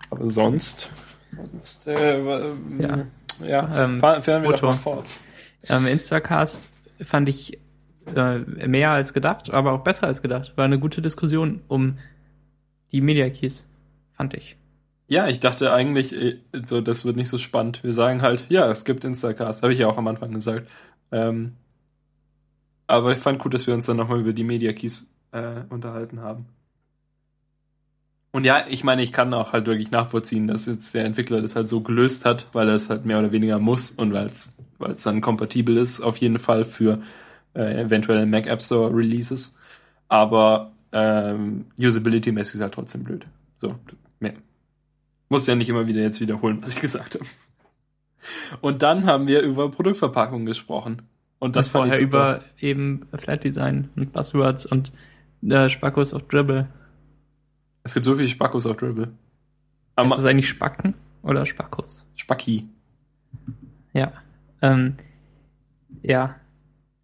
Aber 0.09 0.29
sonst, 0.29 0.89
sonst 1.35 1.87
äh, 1.87 2.19
Ja. 2.79 3.05
ja, 3.43 3.83
Ähm, 3.85 3.99
fahren, 3.99 4.21
fahren 4.21 4.43
wir 4.43 4.51
doch 4.51 4.59
Foto. 4.59 4.65
mal 4.67 4.73
fort. 4.73 5.05
Ähm, 5.69 5.87
Instacast 5.87 6.69
fand 7.03 7.29
ich 7.29 7.57
äh, 8.15 8.39
mehr 8.39 8.91
als 8.91 9.13
gedacht, 9.13 9.49
aber 9.51 9.71
auch 9.71 9.83
besser 9.83 10.07
als 10.07 10.21
gedacht. 10.21 10.53
War 10.57 10.65
eine 10.65 10.79
gute 10.79 11.01
Diskussion 11.01 11.61
um 11.67 11.97
die 12.91 13.01
Media 13.01 13.29
Keys, 13.29 13.65
fand 14.13 14.33
ich. 14.33 14.57
Ja, 15.07 15.27
ich 15.27 15.39
dachte 15.39 15.71
eigentlich, 15.73 16.13
äh, 16.15 16.37
so, 16.65 16.81
das 16.81 17.05
wird 17.05 17.15
nicht 17.15 17.29
so 17.29 17.37
spannend. 17.37 17.83
Wir 17.83 17.93
sagen 17.93 18.21
halt, 18.21 18.45
ja, 18.49 18.69
es 18.69 18.85
gibt 18.85 19.03
Instacast, 19.05 19.63
habe 19.63 19.73
ich 19.73 19.79
ja 19.79 19.87
auch 19.87 19.97
am 19.97 20.07
Anfang 20.07 20.33
gesagt. 20.33 20.69
Ähm, 21.11 21.53
aber 22.91 23.13
ich 23.13 23.19
fand 23.19 23.39
gut, 23.39 23.53
dass 23.53 23.67
wir 23.67 23.73
uns 23.73 23.85
dann 23.85 23.97
nochmal 23.97 24.19
über 24.19 24.33
die 24.33 24.43
Media 24.43 24.73
Keys 24.73 25.07
äh, 25.31 25.61
unterhalten 25.69 26.19
haben. 26.19 26.45
Und 28.31 28.45
ja, 28.45 28.65
ich 28.69 28.83
meine, 28.83 29.01
ich 29.01 29.11
kann 29.11 29.33
auch 29.33 29.53
halt 29.53 29.65
wirklich 29.67 29.91
nachvollziehen, 29.91 30.47
dass 30.47 30.65
jetzt 30.65 30.93
der 30.93 31.05
Entwickler 31.05 31.41
das 31.41 31.55
halt 31.55 31.67
so 31.69 31.81
gelöst 31.81 32.25
hat, 32.25 32.47
weil 32.53 32.67
er 32.67 32.75
es 32.75 32.89
halt 32.89 33.05
mehr 33.05 33.19
oder 33.19 33.31
weniger 33.31 33.59
muss 33.59 33.91
und 33.91 34.13
weil 34.13 34.27
es 34.27 34.55
dann 35.03 35.21
kompatibel 35.21 35.77
ist, 35.77 36.01
auf 36.01 36.17
jeden 36.17 36.39
Fall 36.39 36.63
für 36.63 36.97
äh, 37.53 37.81
eventuelle 37.81 38.25
Mac 38.25 38.47
App 38.47 38.61
Store 38.61 38.93
Releases. 38.95 39.57
Aber 40.07 40.71
ähm, 40.91 41.65
Usability-mäßig 41.77 42.55
ist 42.55 42.61
halt 42.61 42.73
trotzdem 42.73 43.03
blöd. 43.03 43.25
So, 43.57 43.75
mehr. 44.19 44.33
Muss 45.29 45.47
ja 45.47 45.55
nicht 45.55 45.69
immer 45.69 45.87
wieder 45.87 46.01
jetzt 46.01 46.21
wiederholen, 46.21 46.59
was 46.61 46.75
ich 46.75 46.81
gesagt 46.81 47.15
habe. 47.15 47.25
Und 48.61 48.83
dann 48.83 49.05
haben 49.05 49.27
wir 49.27 49.41
über 49.41 49.71
Produktverpackung 49.71 50.45
gesprochen. 50.45 51.01
Und 51.41 51.55
das 51.55 51.65
ich 51.65 51.71
vorher 51.71 51.99
über 51.99 52.41
eben 52.59 53.07
Flat 53.15 53.43
Design 53.43 53.89
und 53.95 54.13
Buzzwords 54.13 54.67
und 54.67 54.93
äh, 55.41 55.69
Spackos 55.69 56.13
auf 56.13 56.27
Dribble. 56.27 56.67
Es 57.81 57.95
gibt 57.95 58.05
so 58.05 58.15
viele 58.15 58.27
Spackos 58.27 58.67
auf 58.67 58.77
Dribble. 58.77 59.11
Aber 59.95 60.09
ist 60.09 60.17
das 60.17 60.25
eigentlich 60.25 60.49
Spacken 60.49 60.93
oder 61.23 61.45
Spackos? 61.47 62.05
Spacki. 62.15 62.67
Ja. 63.93 64.13
Ähm, 64.61 64.95
ja, 66.03 66.35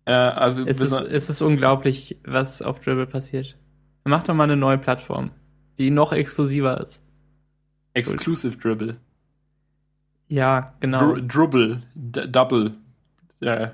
Äh, 0.05 0.13
also 0.13 0.63
es 0.65 0.79
ist, 0.79 0.93
es 0.93 1.29
ist 1.29 1.41
unglaublich, 1.41 2.17
was 2.23 2.61
auf 2.61 2.79
Dribble 2.79 3.07
passiert. 3.07 3.57
Mach 4.05 4.23
doch 4.23 4.35
mal 4.35 4.43
eine 4.45 4.55
neue 4.55 4.77
Plattform, 4.77 5.31
die 5.77 5.89
noch 5.89 6.13
exklusiver 6.13 6.79
ist. 6.79 7.03
Exclusive 7.93 8.55
Dribble. 8.55 8.97
Ja, 10.29 10.73
genau. 10.79 10.99
Dr 11.15 11.21
Dribble. 11.21 11.81
D 11.95 12.27
Double. 12.27 12.75
Ja. 13.41 13.71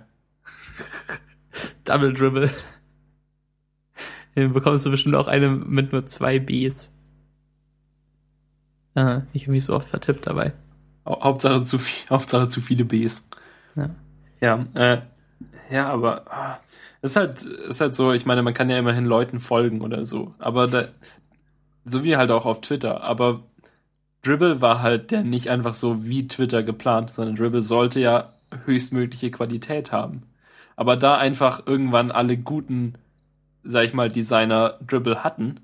Double 1.84 2.14
Dribble. 2.14 2.50
Dann 4.36 4.54
bekommst 4.54 4.86
du 4.86 4.92
bestimmt 4.92 5.16
auch 5.16 5.28
eine 5.28 5.50
mit 5.50 5.92
nur 5.92 6.06
zwei 6.06 6.40
Bs. 6.40 6.94
Äh, 8.96 9.22
ich 9.34 9.44
habe 9.44 9.52
mich 9.52 9.64
so 9.66 9.76
oft 9.76 9.88
vertippt 9.88 10.28
dabei. 10.28 10.54
Hau- 11.06 11.22
Hauptsache 11.24 11.64
zu, 11.64 11.78
viel, 11.78 12.10
Hauptsache 12.10 12.50
zu 12.50 12.62
viele 12.62 12.86
Bs. 12.86 13.30
Ja. 13.76 13.90
Ja, 14.42 14.66
äh, 14.74 15.02
ja, 15.72 15.88
aber 15.90 16.24
ah, 16.32 16.60
ist 17.02 17.16
halt, 17.16 17.44
ist 17.44 17.80
halt 17.82 17.96
so, 17.96 18.12
ich 18.12 18.26
meine, 18.26 18.44
man 18.44 18.54
kann 18.54 18.70
ja 18.70 18.78
immerhin 18.78 19.06
Leuten 19.06 19.40
folgen 19.40 19.82
oder 19.82 20.04
so. 20.06 20.34
Aber 20.40 20.68
da, 20.68 20.88
so 21.86 22.04
wie 22.04 22.18
halt 22.18 22.32
auch 22.32 22.46
auf 22.46 22.62
Twitter. 22.62 23.02
Aber 23.04 23.44
Dribble 24.24 24.62
war 24.62 24.82
halt 24.82 25.12
der 25.12 25.24
nicht 25.24 25.50
einfach 25.50 25.74
so 25.74 26.06
wie 26.06 26.28
Twitter 26.28 26.64
geplant, 26.64 27.12
sondern 27.12 27.36
Dribble 27.36 27.62
sollte 27.62 28.00
ja 28.00 28.34
höchstmögliche 28.66 29.32
Qualität 29.32 29.92
haben. 29.92 30.24
Aber 30.76 30.96
da 30.98 31.18
einfach 31.18 31.66
irgendwann 31.66 32.12
alle 32.12 32.38
guten, 32.38 32.96
sag 33.64 33.86
ich 33.86 33.94
mal, 33.94 34.10
Designer 34.10 34.80
Dribble 34.88 35.24
hatten, 35.24 35.60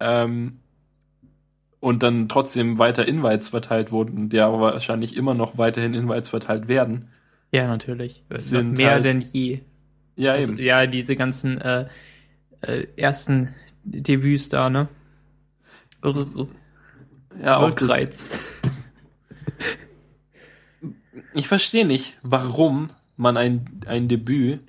ähm, 0.00 0.58
und 1.80 2.02
dann 2.02 2.28
trotzdem 2.30 2.78
weiter 2.78 3.06
Invites 3.06 3.48
verteilt 3.50 3.92
wurden, 3.92 4.16
und 4.16 4.32
ja 4.32 4.46
aber 4.46 4.60
wahrscheinlich 4.72 5.16
immer 5.16 5.34
noch 5.34 5.58
weiterhin 5.58 5.92
Invites 5.94 6.30
verteilt 6.30 6.66
werden. 6.68 7.08
Ja, 7.52 7.66
natürlich. 7.68 8.22
Sind 8.30 8.70
Noch 8.72 8.78
mehr 8.78 8.90
halt- 8.92 9.04
denn 9.04 9.20
je. 9.20 9.60
Ja, 10.16 10.32
Also, 10.32 10.54
eben. 10.54 10.62
ja, 10.62 10.86
diese 10.86 11.14
ganzen 11.16 11.60
äh, 11.60 11.86
äh, 12.62 12.86
ersten 12.96 13.54
Debüts 13.84 14.48
da, 14.48 14.70
ne? 14.70 14.88
Ja, 17.42 17.56
auch 17.58 17.68
Wirkreiz. 17.68 18.38
ich 21.34 21.48
verstehe 21.48 21.86
nicht, 21.86 22.18
warum 22.22 22.86
man 23.16 23.36
ein, 23.36 23.64
ein 23.86 24.08
Debüt, 24.08 24.60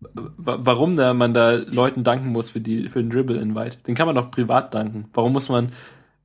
wa- 0.00 0.58
warum 0.60 0.96
da 0.96 1.14
man 1.14 1.34
da 1.34 1.52
Leuten 1.52 2.04
danken 2.04 2.28
muss 2.30 2.50
für 2.50 2.60
die 2.60 2.88
für 2.88 3.02
den 3.02 3.10
Dribble 3.10 3.38
Invite. 3.40 3.78
Den 3.86 3.94
kann 3.94 4.06
man 4.06 4.14
doch 4.16 4.30
privat 4.30 4.74
danken. 4.74 5.06
Warum 5.12 5.32
muss 5.32 5.48
man 5.48 5.70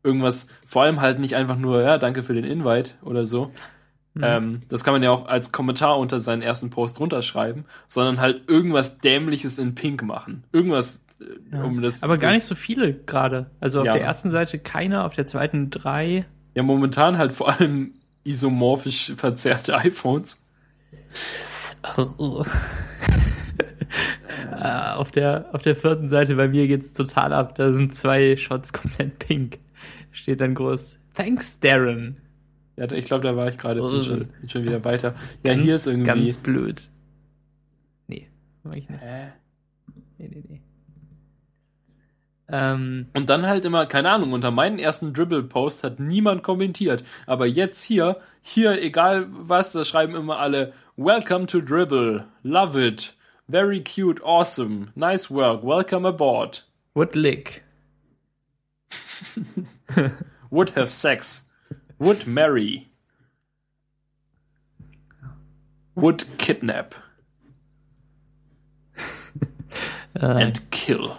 irgendwas, 0.03 0.47
vor 0.67 0.83
allem 0.83 1.01
halt 1.01 1.19
nicht 1.19 1.35
einfach 1.35 1.57
nur, 1.57 1.81
ja, 1.81 1.97
danke 1.97 2.21
für 2.23 2.33
den 2.35 2.45
Invite 2.45 2.91
oder 3.01 3.25
so. 3.25 3.51
Mhm. 4.13 4.23
Ähm, 4.23 4.59
das 4.69 4.83
kann 4.83 4.93
man 4.93 5.03
ja 5.03 5.11
auch 5.11 5.27
als 5.27 5.51
Kommentar 5.51 5.97
unter 5.99 6.19
seinen 6.19 6.41
ersten 6.41 6.69
Post 6.69 6.99
runterschreiben, 6.99 7.65
sondern 7.87 8.21
halt 8.21 8.49
irgendwas 8.49 8.99
Dämliches 8.99 9.57
in 9.59 9.75
Pink 9.75 10.03
machen. 10.03 10.43
Irgendwas, 10.53 11.05
äh, 11.19 11.55
Ja. 11.55 11.63
um 11.63 11.81
das. 11.81 12.03
Aber 12.03 12.17
gar 12.17 12.29
das, 12.29 12.37
nicht 12.37 12.45
so 12.45 12.55
viele 12.55 12.93
gerade. 12.93 13.47
Also 13.59 13.79
auf 13.81 13.85
Ja. 13.87 13.93
der 13.93 14.03
ersten 14.03 14.31
Seite 14.31 14.59
keiner, 14.59 15.05
auf 15.05 15.15
der 15.15 15.25
zweiten 15.25 15.69
drei. 15.69 16.25
Ja, 16.53 16.63
momentan 16.63 17.17
halt 17.17 17.33
vor 17.33 17.49
allem 17.59 17.93
isomorphisch 18.23 19.13
verzerrte 19.17 19.75
iPhones. 19.79 20.44
Äh, 24.51 24.93
auf, 24.95 25.11
der, 25.11 25.49
auf 25.53 25.61
der 25.61 25.75
vierten 25.75 26.07
Seite 26.07 26.35
bei 26.35 26.47
mir 26.47 26.67
geht's 26.67 26.93
total 26.93 27.33
ab. 27.33 27.55
Da 27.55 27.71
sind 27.71 27.93
zwei 27.95 28.35
Shots 28.35 28.73
komplett 28.73 29.19
pink. 29.19 29.59
Steht 30.11 30.41
dann 30.41 30.55
groß. 30.55 30.99
Thanks, 31.13 31.59
Darren. 31.59 32.17
Ja, 32.77 32.91
ich 32.91 33.05
glaube, 33.05 33.23
da 33.23 33.35
war 33.35 33.47
ich 33.47 33.57
gerade 33.57 33.81
bin 33.81 34.03
schon, 34.03 34.29
schon 34.47 34.63
wieder 34.63 34.83
weiter. 34.83 35.15
Ja, 35.43 35.53
Ganz, 35.53 35.63
hier 35.63 35.75
ist 35.75 35.87
irgendwie. 35.87 36.07
Ganz 36.07 36.37
blöd. 36.37 36.89
Nee, 38.07 38.27
mach 38.63 38.73
ich 38.73 38.89
nicht. 38.89 39.01
Hä? 39.01 39.27
Nee, 40.17 40.29
nee, 40.29 40.43
nee. 40.47 40.61
Ähm, 42.55 43.07
Und 43.13 43.27
dann 43.27 43.45
halt 43.47 43.65
immer, 43.65 43.85
keine 43.85 44.09
Ahnung, 44.09 44.31
unter 44.31 44.49
meinen 44.49 44.79
ersten 44.79 45.13
Dribble-Post 45.13 45.83
hat 45.83 45.99
niemand 45.99 46.41
kommentiert. 46.41 47.03
Aber 47.27 47.45
jetzt 47.45 47.81
hier, 47.83 48.17
hier, 48.41 48.81
egal 48.81 49.27
was, 49.29 49.73
da 49.73 49.83
schreiben 49.83 50.15
immer 50.15 50.39
alle, 50.39 50.71
Welcome 50.95 51.47
to 51.47 51.59
Dribble, 51.59 52.27
love 52.43 52.81
it, 52.81 53.13
very 53.49 53.81
cute, 53.81 54.23
awesome, 54.23 54.93
nice 54.95 55.29
work, 55.29 55.63
welcome 55.63 56.07
aboard, 56.07 56.63
Would 56.93 57.15
lick. 57.15 57.63
would 60.49 60.77
have 60.77 60.89
sex, 60.89 61.51
would 61.99 62.25
marry, 62.25 62.87
would 65.93 66.25
kidnap. 66.37 66.95
Äh, 70.17 70.27
and 70.27 70.71
kill 70.71 71.17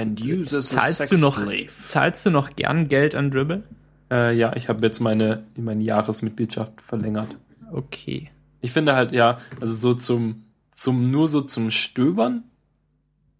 and 0.00 0.20
use 0.20 0.56
as 0.56 0.74
a 0.74 0.80
zahlst 0.80 0.96
sex 0.98 1.10
du 1.10 1.18
noch, 1.18 1.36
slave. 1.36 1.68
zahlst 1.84 2.24
du 2.26 2.30
noch 2.30 2.56
gern 2.56 2.88
Geld 2.88 3.14
an 3.14 3.30
Dribble? 3.30 3.62
Äh, 4.10 4.36
ja, 4.36 4.56
ich 4.56 4.68
habe 4.68 4.84
jetzt 4.84 5.00
meine, 5.00 5.44
meine 5.56 5.84
Jahresmitgliedschaft 5.84 6.80
verlängert. 6.80 7.28
Okay. 7.70 8.30
Ich 8.60 8.72
finde 8.72 8.94
halt, 8.94 9.12
ja, 9.12 9.38
also 9.60 9.74
so 9.74 9.94
zum, 9.94 10.44
zum, 10.72 11.02
nur 11.02 11.28
so 11.28 11.42
zum 11.42 11.70
Stöbern. 11.70 12.44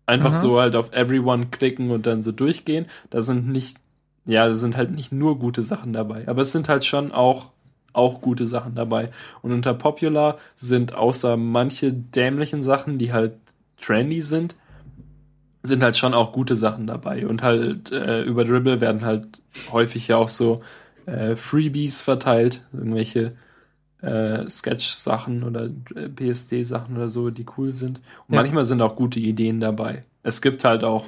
Einfach 0.07 0.33
Aha. 0.33 0.40
so 0.40 0.61
halt 0.61 0.76
auf 0.76 0.93
Everyone 0.93 1.47
klicken 1.47 1.90
und 1.90 2.07
dann 2.07 2.23
so 2.23 2.33
durchgehen. 2.33 2.87
Da 3.11 3.23
sind 3.23 3.49
nicht, 3.49 3.79
ja, 4.26 4.47
da 4.47 4.57
sind 4.57 4.76
halt 4.76 4.90
nicht 4.90 5.12
nur 5.12 5.38
gute 5.38 5.62
Sachen 5.62 5.93
dabei. 5.93 6.29
Aber 6.29 6.43
es 6.43 6.52
sind 6.52 6.69
halt 6.69 6.85
schon 6.85 7.12
auch, 7.12 7.50
auch 7.93 8.21
gute 8.21 8.47
Sachen 8.47 8.75
dabei. 8.75 9.11
Und 9.43 9.52
unter 9.52 9.75
Popular 9.75 10.38
sind 10.57 10.95
außer 10.95 11.37
manche 11.37 11.93
dämlichen 11.93 12.62
Sachen, 12.62 12.99
die 12.99 13.12
halt 13.12 13.35
trendy 13.81 14.21
sind, 14.21 14.57
sind 15.62 15.83
halt 15.83 15.97
schon 15.97 16.14
auch 16.14 16.33
gute 16.33 16.57
Sachen 16.57 16.87
dabei. 16.87 17.26
Und 17.26 17.43
halt 17.43 17.93
äh, 17.93 18.23
über 18.23 18.45
Dribble 18.45 18.81
werden 18.81 19.05
halt 19.05 19.40
häufig 19.71 20.09
ja 20.09 20.17
auch 20.17 20.29
so 20.29 20.62
äh, 21.07 21.37
Freebies 21.37 22.02
verteilt, 22.02 22.67
irgendwelche 22.73 23.35
äh, 24.00 24.49
Sketch-Sachen 24.49 25.43
oder 25.43 25.64
äh, 25.95 26.09
PSD-Sachen 26.09 26.97
oder 26.97 27.09
so, 27.09 27.31
die 27.31 27.47
cool 27.59 27.73
sind. 27.73 27.99
Und 28.26 28.35
Ja. 28.35 28.40
manchmal 28.43 28.64
sind 28.64 28.81
auch 28.81 28.97
gute 28.97 29.21
Ideen 29.21 29.61
dabei. 29.61 30.00
Es 30.23 30.40
gibt 30.40 30.64
halt 30.64 30.85
auch, 30.85 31.05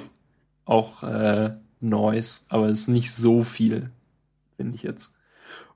auch 0.65 1.01
äh, 1.03 1.51
Noise, 1.79 2.41
aber 2.49 2.67
es 2.69 2.81
ist 2.81 2.87
nicht 2.89 3.11
so 3.11 3.43
viel, 3.43 3.89
finde 4.57 4.75
ich 4.75 4.83
jetzt. 4.83 5.15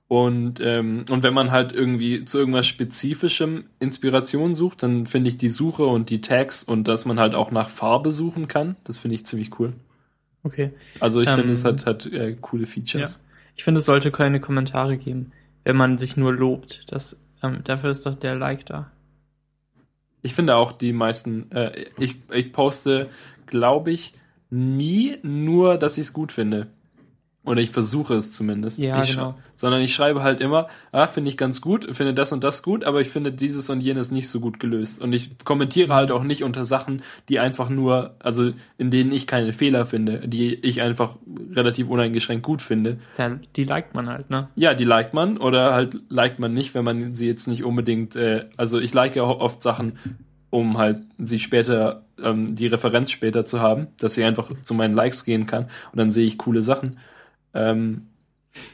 Und, 0.10 0.62
ähm, 0.62 1.04
und 1.10 1.24
wenn 1.24 1.34
man 1.34 1.52
halt 1.52 1.74
irgendwie 1.74 2.24
zu 2.24 2.40
irgendwas 2.40 2.66
Spezifischem 2.66 3.66
Inspiration 3.80 4.56
sucht, 4.56 4.82
dann 4.84 5.06
finde 5.06 5.30
ich 5.30 5.38
die 5.38 5.50
Suche 5.50 5.86
und 5.86 6.10
die 6.10 6.22
Tags 6.22 6.64
und 6.64 6.88
dass 6.88 7.06
man 7.06 7.20
halt 7.20 7.36
auch 7.36 7.52
nach 7.52 7.70
Farbe 7.70 8.12
suchen 8.14 8.48
kann, 8.48 8.78
das 8.86 8.98
finde 8.98 9.16
ich 9.16 9.26
ziemlich 9.26 9.60
cool. 9.60 9.74
Okay. 10.44 10.72
Also 11.02 11.22
ich 11.22 11.28
Ähm, 11.30 11.36
finde, 11.36 11.54
es 11.54 11.66
hat, 11.66 11.86
hat 11.86 12.06
äh, 12.06 12.36
coole 12.40 12.66
Features. 12.68 13.22
Ich 13.58 13.64
finde, 13.66 13.80
es 13.80 13.86
sollte 13.86 14.12
keine 14.12 14.40
Kommentare 14.40 14.98
geben, 14.98 15.34
wenn 15.66 15.76
man 15.76 15.98
sich 15.98 16.16
nur 16.16 16.34
lobt. 16.34 16.86
Das, 16.90 17.22
ähm, 17.44 17.64
dafür 17.66 17.90
ist 17.90 18.06
doch 18.06 18.16
der 18.16 18.36
Like 18.36 18.66
da. 18.66 18.92
Ich 20.22 20.34
finde 20.34 20.56
auch 20.56 20.72
die 20.72 20.94
meisten, 20.94 21.52
äh, 21.52 21.86
ich, 21.98 22.18
ich 22.32 22.52
poste, 22.54 23.10
glaube 23.46 23.92
ich, 23.92 24.14
nie 24.50 25.18
nur, 25.24 25.78
dass 25.78 25.98
ich 25.98 26.08
es 26.08 26.14
gut 26.14 26.32
finde. 26.32 26.68
Oder 27.48 27.62
ich 27.62 27.70
versuche 27.70 28.14
es 28.16 28.32
zumindest. 28.34 28.78
Ja, 28.78 29.02
ich 29.02 29.12
genau. 29.12 29.34
Sondern 29.56 29.82
ich 29.82 29.96
schreibe 29.96 30.22
halt 30.22 30.42
immer, 30.42 30.68
ah, 30.92 31.08
finde 31.08 31.30
ich 31.30 31.38
ganz 31.38 31.62
gut, 31.62 31.88
finde 31.96 32.14
das 32.14 32.34
und 32.34 32.44
das 32.44 32.62
gut, 32.62 32.84
aber 32.84 33.00
ich 33.00 33.08
finde 33.08 33.32
dieses 33.32 33.70
und 33.70 33.82
jenes 33.82 34.12
nicht 34.12 34.28
so 34.28 34.42
gut 34.42 34.60
gelöst. 34.60 35.02
Und 35.02 35.14
ich 35.14 35.38
kommentiere 35.46 35.96
halt 35.96 36.12
auch 36.12 36.24
nicht 36.24 36.44
unter 36.44 36.66
Sachen, 36.66 37.04
die 37.30 37.40
einfach 37.40 37.70
nur, 37.70 38.16
also 38.20 38.52
in 38.78 38.92
denen 38.92 39.14
ich 39.14 39.28
keine 39.28 39.54
Fehler 39.54 39.86
finde, 39.86 40.28
die 40.28 40.56
ich 40.56 40.82
einfach 40.82 41.16
relativ 41.54 41.88
uneingeschränkt 41.88 42.44
gut 42.44 42.62
finde. 42.62 42.98
Ja, 43.18 43.40
die 43.56 43.64
liked 43.64 43.96
man 43.96 44.10
halt, 44.10 44.30
ne? 44.30 44.50
Ja, 44.56 44.74
die 44.74 44.84
liked 44.84 45.14
man 45.14 45.38
oder 45.38 45.74
halt 45.74 45.98
liked 46.10 46.40
man 46.40 46.54
nicht, 46.54 46.76
wenn 46.76 46.84
man 46.84 47.14
sie 47.14 47.28
jetzt 47.28 47.48
nicht 47.48 47.64
unbedingt, 47.64 48.18
äh, 48.18 48.44
also 48.58 48.78
ich 48.78 48.94
like 48.94 49.16
ja 49.16 49.24
auch 49.24 49.40
oft 49.40 49.64
Sachen, 49.64 49.98
um 50.50 50.78
halt 50.78 50.98
sie 51.18 51.40
später, 51.40 52.04
ähm, 52.22 52.56
die 52.56 52.68
Referenz 52.68 53.10
später 53.10 53.46
zu 53.46 53.62
haben, 53.62 53.88
dass 54.00 54.18
ich 54.18 54.26
einfach 54.26 54.52
zu 54.64 54.74
meinen 54.74 54.94
Likes 54.94 55.24
gehen 55.24 55.46
kann 55.46 55.68
und 55.94 55.98
dann 55.98 56.12
sehe 56.12 56.26
ich 56.28 56.38
coole 56.38 56.62
Sachen. 56.62 56.98
Ähm, 57.54 58.08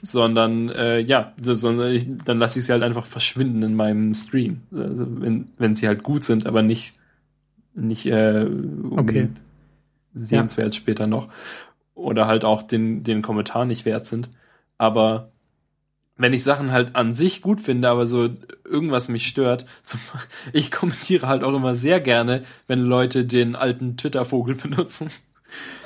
sondern 0.01 0.70
äh, 0.70 1.00
ja, 1.00 1.34
sondern 1.42 1.92
ich, 1.94 2.08
dann 2.25 2.39
lasse 2.39 2.60
ich 2.60 2.65
sie 2.65 2.72
halt 2.72 2.84
einfach 2.84 3.06
verschwinden 3.06 3.63
in 3.63 3.75
meinem 3.75 4.13
Stream, 4.13 4.62
also 4.72 5.06
wenn, 5.22 5.50
wenn 5.58 5.75
sie 5.75 5.88
halt 5.88 6.03
gut 6.03 6.24
sind, 6.24 6.46
aber 6.48 6.62
nicht 6.62 6.94
nicht 7.75 8.06
äh, 8.08 8.48
Okay. 8.98 9.30
sehenswert 10.13 10.75
später 10.75 11.08
noch 11.08 11.30
oder 11.96 12.27
halt 12.27 12.46
auch 12.46 12.63
den 12.63 13.03
den 13.03 13.22
Kommentar 13.22 13.65
nicht 13.65 13.86
wert 13.86 14.06
sind. 14.06 14.30
Aber 14.77 15.32
wenn 16.18 16.34
ich 16.34 16.44
Sachen 16.44 16.72
halt 16.72 16.96
an 16.96 17.13
sich 17.13 17.42
gut 17.42 17.62
finde, 17.62 17.89
aber 17.89 18.06
so 18.06 18.30
irgendwas 18.65 19.10
mich 19.10 19.27
stört, 19.27 19.65
zum, 19.84 20.00
ich 20.53 20.72
kommentiere 20.72 21.27
halt 21.27 21.44
auch 21.44 21.53
immer 21.56 21.75
sehr 21.75 22.00
gerne, 22.00 22.44
wenn 22.68 22.82
Leute 22.82 23.25
den 23.25 23.56
alten 23.56 23.98
Twitter-Vogel 23.98 24.56
benutzen. 24.56 25.12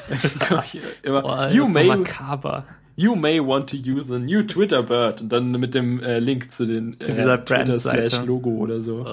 immer, 1.03 1.21
Boah, 1.21 1.49
you 1.49 1.67
may, 1.67 1.87
makaber. 1.87 2.63
you 2.95 3.15
may 3.15 3.39
want 3.39 3.69
to 3.69 3.77
use 3.77 4.13
a 4.13 4.19
new 4.19 4.43
Twitter 4.43 4.83
bird 4.83 5.21
und 5.21 5.29
dann 5.29 5.51
mit 5.51 5.75
dem 5.75 6.01
äh, 6.01 6.19
Link 6.19 6.51
zu 6.51 6.65
den 6.65 6.99
Zu 6.99 7.13
dieser 7.13 7.43
Twitter 7.43 7.65
Brand-Seite. 7.65 8.05
slash 8.07 8.25
Logo 8.25 8.49
oder 8.51 8.81
so. 8.81 9.05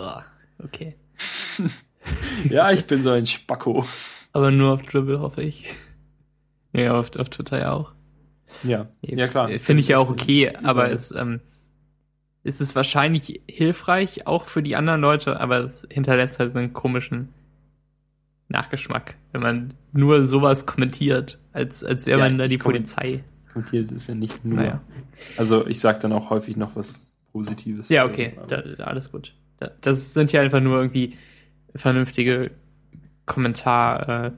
Okay. 0.62 0.94
Ja, 2.50 2.70
ich 2.70 2.86
bin 2.86 3.02
so 3.02 3.10
ein 3.10 3.24
Spacko. 3.24 3.86
Aber 4.32 4.50
nur 4.50 4.72
auf 4.74 4.82
Dribble, 4.82 5.20
hoffe 5.20 5.40
ich. 5.42 5.72
Ja, 6.74 6.98
auf, 6.98 7.16
auf 7.16 7.30
Twitter 7.30 7.58
ja 7.58 7.72
auch. 7.72 7.92
Ja, 8.62 8.88
ja 9.00 9.26
klar. 9.26 9.48
Finde 9.58 9.80
ich 9.80 9.88
ja 9.88 9.98
auch 9.98 10.10
okay, 10.10 10.52
aber 10.62 10.90
es, 10.90 11.12
ähm, 11.12 11.40
es 12.42 12.60
ist 12.60 12.76
wahrscheinlich 12.76 13.42
hilfreich, 13.48 14.26
auch 14.26 14.44
für 14.44 14.62
die 14.62 14.76
anderen 14.76 15.00
Leute, 15.00 15.40
aber 15.40 15.60
es 15.60 15.86
hinterlässt 15.90 16.38
halt 16.38 16.52
so 16.52 16.58
einen 16.58 16.72
komischen 16.72 17.32
Nachgeschmack, 18.48 19.14
wenn 19.34 19.42
man 19.42 19.74
nur 19.92 20.26
sowas 20.26 20.64
kommentiert, 20.64 21.38
als, 21.52 21.84
als 21.84 22.06
wäre 22.06 22.18
Ja, 22.20 22.24
man 22.24 22.38
da 22.38 22.46
die 22.46 22.56
Polizei. 22.56 23.22
kommentiert 23.52 23.90
ist 23.92 24.06
ja 24.08 24.14
nicht 24.14 24.44
nur. 24.44 24.56
Naja. 24.58 24.80
Also 25.36 25.66
ich 25.66 25.80
sag 25.80 26.00
dann 26.00 26.12
auch 26.12 26.30
häufig 26.30 26.56
noch 26.56 26.74
was 26.76 27.06
Positives. 27.32 27.88
Ja, 27.88 28.06
okay, 28.06 28.34
da, 28.48 28.56
alles 28.84 29.10
gut. 29.10 29.34
Da, 29.58 29.70
das 29.80 30.14
sind 30.14 30.30
ja 30.32 30.40
einfach 30.40 30.60
nur 30.60 30.76
irgendwie 30.78 31.14
vernünftige 31.74 32.52
Kommentar, 33.26 34.26
äh, 34.26 34.30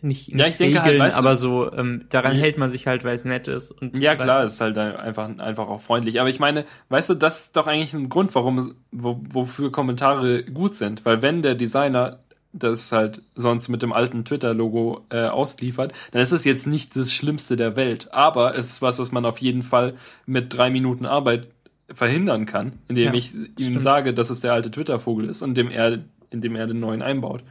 nicht, 0.00 0.28
nicht 0.28 0.38
Ja, 0.40 0.46
ich 0.48 0.56
denke 0.56 0.82
halt, 0.82 0.98
weißt 0.98 1.16
du- 1.16 1.20
aber 1.20 1.36
so, 1.36 1.72
ähm, 1.72 2.06
daran 2.10 2.32
hält 2.34 2.58
man 2.58 2.72
sich 2.72 2.88
halt, 2.88 3.04
weil 3.04 3.14
es 3.14 3.24
nett 3.24 3.46
ist. 3.46 3.70
Und 3.70 3.96
Ja, 3.96 4.16
klar, 4.16 4.42
ist 4.44 4.60
halt 4.60 4.76
einfach, 4.76 5.38
einfach 5.38 5.68
auch 5.68 5.80
freundlich. 5.80 6.20
Aber 6.20 6.28
ich 6.28 6.40
meine, 6.40 6.64
weißt 6.88 7.10
du, 7.10 7.14
das 7.14 7.44
ist 7.46 7.56
doch 7.56 7.68
eigentlich 7.68 7.94
ein 7.94 8.08
Grund, 8.08 8.34
warum 8.34 8.58
es, 8.58 8.74
wo, 8.90 9.20
wofür 9.30 9.70
Kommentare 9.70 10.42
gut 10.44 10.74
sind. 10.74 11.04
Weil 11.06 11.22
wenn 11.22 11.42
der 11.42 11.54
Designer 11.54 12.18
das 12.52 12.92
halt 12.92 13.22
sonst 13.34 13.68
mit 13.68 13.82
dem 13.82 13.92
alten 13.92 14.24
Twitter-Logo 14.24 15.06
äh, 15.10 15.24
ausliefert, 15.26 15.92
dann 16.12 16.20
ist 16.22 16.32
es 16.32 16.44
jetzt 16.44 16.66
nicht 16.66 16.94
das 16.96 17.12
Schlimmste 17.12 17.56
der 17.56 17.76
Welt. 17.76 18.12
Aber 18.12 18.54
es 18.56 18.68
ist 18.70 18.82
was, 18.82 18.98
was 18.98 19.10
man 19.12 19.24
auf 19.24 19.38
jeden 19.38 19.62
Fall 19.62 19.94
mit 20.26 20.52
drei 20.56 20.70
Minuten 20.70 21.06
Arbeit 21.06 21.48
verhindern 21.92 22.46
kann, 22.46 22.78
indem 22.88 23.06
Ja, 23.06 23.14
ich 23.14 23.34
ihm 23.34 23.48
stimmt. 23.58 23.80
sage, 23.80 24.14
dass 24.14 24.30
es 24.30 24.40
der 24.40 24.52
alte 24.52 24.70
Twitter-Vogel 24.70 25.26
ist 25.28 25.42
und 25.42 25.50
indem 25.50 25.70
er, 25.70 25.98
indem 26.30 26.56
er 26.56 26.66
den 26.66 26.80
neuen 26.80 27.02
einbaut. 27.02 27.42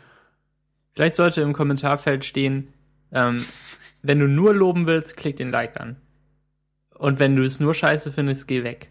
Vielleicht 0.93 1.15
sollte 1.15 1.41
im 1.41 1.53
Kommentarfeld 1.53 2.25
stehen, 2.25 2.67
ähm, 3.11 3.45
wenn 4.03 4.19
du 4.19 4.27
nur 4.27 4.53
loben 4.53 4.87
willst, 4.87 5.15
klick 5.17 5.37
den 5.37 5.51
Like 5.51 5.79
an. 5.79 5.95
Und 6.97 7.19
wenn 7.19 7.35
du 7.35 7.43
es 7.43 7.59
nur 7.59 7.73
scheiße 7.73 8.11
findest, 8.11 8.47
geh 8.47 8.63
weg. 8.63 8.89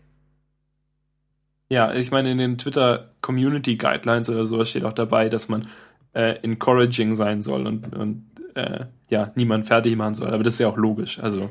Ja, 1.68 1.92
ich 1.94 2.10
meine, 2.10 2.32
in 2.32 2.38
den 2.38 2.58
Twitter 2.58 3.10
Community 3.20 3.76
Guidelines 3.76 4.28
oder 4.28 4.44
sowas 4.44 4.68
steht 4.70 4.84
auch 4.84 4.92
dabei, 4.92 5.28
dass 5.28 5.48
man 5.48 5.68
äh, 6.12 6.36
encouraging 6.42 7.14
sein 7.14 7.42
soll 7.42 7.66
und, 7.66 7.94
und 7.94 8.24
äh, 8.54 8.86
ja, 9.08 9.30
niemand 9.34 9.66
fertig 9.66 9.96
machen 9.96 10.14
soll. 10.14 10.28
Aber 10.32 10.42
das 10.42 10.54
ist 10.54 10.60
ja 10.60 10.68
auch 10.68 10.76
logisch. 10.76 11.18
Also 11.20 11.50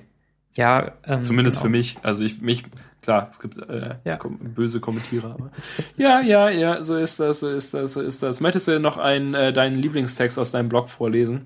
Ja, 0.56 0.91
ähm, 1.06 1.24
zumindest 1.24 1.58
genau. 1.58 1.65
für 1.65 1.69
mich. 1.69 1.98
Also 2.04 2.24
ich 2.24 2.41
mich, 2.41 2.63
klar, 3.02 3.28
es 3.32 3.39
gibt 3.39 3.58
äh, 3.58 3.95
Ja. 4.04 4.19
böse 4.39 4.80
Kommentierer, 4.80 5.32
aber 5.36 5.52
ja, 5.98 6.22
ja, 6.22 6.50
ja, 6.50 6.84
so 6.84 6.95
ist 6.98 7.19
das, 7.19 7.39
so 7.41 7.50
ist 7.50 7.74
das, 7.74 7.93
so 7.93 8.02
ist 8.02 8.22
das. 8.24 8.41
Möchtest 8.41 8.67
du 8.67 8.80
noch 8.80 8.98
einen 8.98 9.34
äh, 9.34 9.54
deinen 9.54 9.78
Lieblingstext 9.82 10.38
aus 10.39 10.52
deinem 10.52 10.69
Blog 10.69 10.89
vorlesen? 10.89 11.45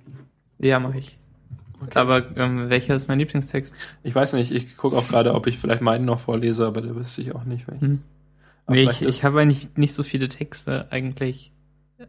Ja, 0.60 0.80
mach 0.80 0.96
ich. 0.96 1.18
Aber 1.96 2.26
ähm, 2.38 2.70
welcher 2.70 2.96
ist 2.96 3.08
mein 3.10 3.20
Lieblingstext? 3.20 3.76
Ich 4.04 4.16
weiß 4.16 4.34
nicht, 4.34 4.52
ich 4.52 4.78
gucke 4.78 4.96
auch 4.96 5.08
gerade, 5.10 5.34
ob 5.34 5.48
ich 5.48 5.58
vielleicht 5.60 5.82
meinen 5.82 6.06
noch 6.06 6.20
vorlese, 6.22 6.66
aber 6.66 6.82
da 6.82 6.96
wüsste 6.96 7.22
ich 7.22 7.36
auch 7.36 7.44
nicht. 7.44 7.68
Welchen. 7.68 7.86
Hm. 7.88 8.04
Nee, 8.70 8.84
ich, 8.90 9.02
ich 9.02 9.26
habe 9.26 9.42
eigentlich 9.42 9.76
nicht 9.76 9.94
so 9.94 10.04
viele 10.04 10.30
Texte 10.30 10.88
eigentlich. 10.92 11.52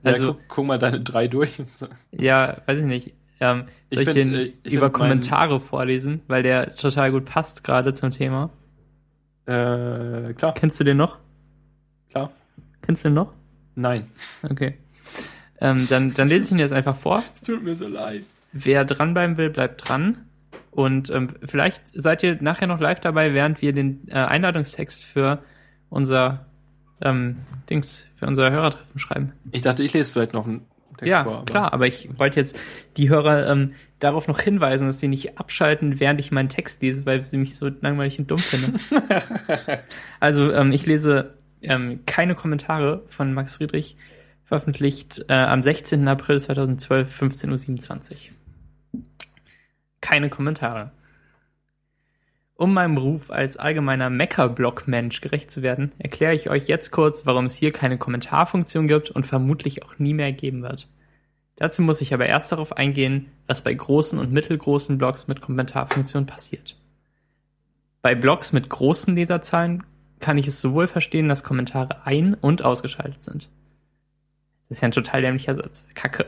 Ja, 0.03 0.11
Also, 0.13 0.35
guck, 0.35 0.43
guck 0.49 0.67
mal 0.67 0.79
deine 0.79 1.01
drei 1.01 1.29
durch. 1.29 1.63
ja, 2.13 2.59
weiß 2.67 2.81
ich 2.81 2.87
nicht. 2.87 3.15
Ähm, 3.41 3.65
soll 3.93 4.03
Ich 4.03 4.09
ich, 4.09 4.15
find, 4.15 4.27
den 4.27 4.35
äh, 4.35 4.53
ich 4.63 4.73
über 4.73 4.91
Kommentare 4.91 5.61
vorlesen, 5.61 6.23
weil 6.29 6.43
der 6.43 6.75
total 6.75 7.11
gut 7.13 7.25
passt 7.25 7.65
gerade 7.65 7.93
zum 7.93 8.11
Thema. 8.11 8.51
Äh, 9.47 10.33
klar, 10.35 10.55
Kennst 10.55 10.81
du 10.81 10.85
den 10.85 10.97
noch? 10.97 11.19
klar. 12.11 12.31
Kennst 12.83 13.05
du 13.05 13.09
den 13.09 13.15
noch? 13.15 13.33
Nein. 13.75 14.11
Okay. 14.43 14.79
Ähm, 15.61 15.87
dann, 15.89 16.13
dann 16.15 16.29
lese 16.29 16.47
ich 16.47 16.53
ihn 16.53 16.59
jetzt 16.59 16.73
einfach 16.73 16.97
vor. 16.97 17.23
Es 17.33 17.43
tut 17.43 17.63
mir 17.63 17.75
so 17.77 17.89
leid. 17.89 18.25
Wer 18.53 18.85
dranbleiben 18.85 19.37
will, 19.37 19.51
bleibt 19.51 19.89
dran. 19.89 20.27
Und 20.71 21.11
ähm, 21.11 21.31
vielleicht 21.45 21.83
seid 21.93 22.23
ihr 22.23 22.41
nachher 22.41 22.67
noch 22.67 22.81
live 22.81 23.01
dabei, 23.01 23.35
während 23.35 23.63
wir 23.63 23.73
den 23.73 24.09
äh, 24.09 24.15
Einladungstext 24.15 25.05
für 25.05 25.43
unser 25.89 26.47
ähm, 27.05 27.37
Dings, 27.71 28.09
für 28.17 28.27
unser 28.27 28.51
Hörertreffen 28.51 28.99
schreiben. 28.99 29.33
Ich 29.53 29.63
dachte, 29.63 29.83
ich 29.83 29.93
lese 29.93 30.13
vielleicht 30.13 30.33
noch 30.33 30.47
einen 30.47 30.63
Text 30.99 31.11
ja, 31.11 31.25
vor. 31.25 31.37
aber- 31.39 31.45
klar, 31.45 31.73
aber 31.73 31.87
ich 31.87 32.09
wollte 32.19 32.41
jetzt 32.41 32.59
die 32.97 33.09
Hörer 33.09 33.49
ähm, 33.49 33.73
darauf 33.99 34.29
noch 34.29 34.41
hinweisen, 34.41 34.87
dass 34.87 35.01
sie 35.01 35.09
nicht 35.09 35.39
abschalten, 35.39 36.01
während 36.01 36.21
ich 36.21 36.33
meinen 36.33 36.49
Text 36.49 36.83
lese, 36.83 37.07
weil 37.07 37.23
sie 37.23 37.37
mich 37.37 37.57
so 37.57 37.71
langweilig 37.81 38.19
und 38.19 38.31
dumm 38.31 38.39
finden. 38.39 38.79
also, 40.21 40.53
ähm, 40.53 40.73
ich 40.73 40.87
lese 40.87 41.35
ähm, 41.63 42.01
keine 42.07 42.35
Kommentare 42.35 43.03
von 43.07 43.33
Max 43.33 43.57
Friedrich, 43.57 43.97
veröffentlicht 44.45 45.25
äh, 45.29 45.35
am 45.35 45.63
16. 45.63 46.07
April 46.07 46.39
2012, 46.39 47.23
15.27 47.23 48.31
Uhr. 48.93 49.01
Keine 50.01 50.29
Kommentare. 50.29 50.93
Um 52.57 52.73
meinem 52.73 52.97
Ruf 52.97 53.31
als 53.31 53.57
allgemeiner 53.57 54.11
Mecker-Block-Mensch 54.11 55.21
gerecht 55.21 55.51
zu 55.51 55.63
werden, 55.63 55.91
erkläre 55.99 56.35
ich 56.35 56.51
euch 56.51 56.69
jetzt 56.69 56.93
kurz, 56.93 57.27
warum 57.27 57.47
es 57.47 57.57
hier 57.57 57.73
keine 57.73 57.99
Kommentarfunktion 57.99 58.87
gibt 58.87 59.11
und 59.11 59.27
vermutlich 59.27 59.85
auch 59.85 59.99
nie 59.99 60.15
mehr 60.15 60.33
geben 60.33 60.63
wird. 60.63 60.89
Dazu 61.57 61.83
muss 61.83 62.01
ich 62.01 62.15
aber 62.15 62.27
erst 62.27 62.53
darauf 62.53 62.77
eingehen, 62.77 63.33
was 63.49 63.65
bei 63.65 63.75
großen 63.75 64.19
und 64.19 64.33
mittelgroßen 64.33 64.99
Blogs 64.99 65.27
mit 65.27 65.41
Kommentarfunktion 65.41 66.27
passiert. 66.27 66.77
Bei 68.03 68.15
Blogs 68.15 68.53
mit 68.53 68.69
großen 68.69 69.17
Leserzahlen 69.17 69.83
kann 70.21 70.39
ich 70.39 70.47
es 70.47 70.61
sowohl 70.61 70.87
verstehen, 70.87 71.29
dass 71.29 71.43
Kommentare 71.43 72.07
ein- 72.07 72.35
und 72.35 72.65
ausgeschaltet 72.65 73.23
sind. 73.23 73.49
Das 74.69 74.79
ist 74.79 74.83
ja 74.83 74.89
ein 74.89 74.93
total 74.93 75.23
dämlicher 75.23 75.55
Satz. 75.55 75.89
Kacke. 75.95 76.27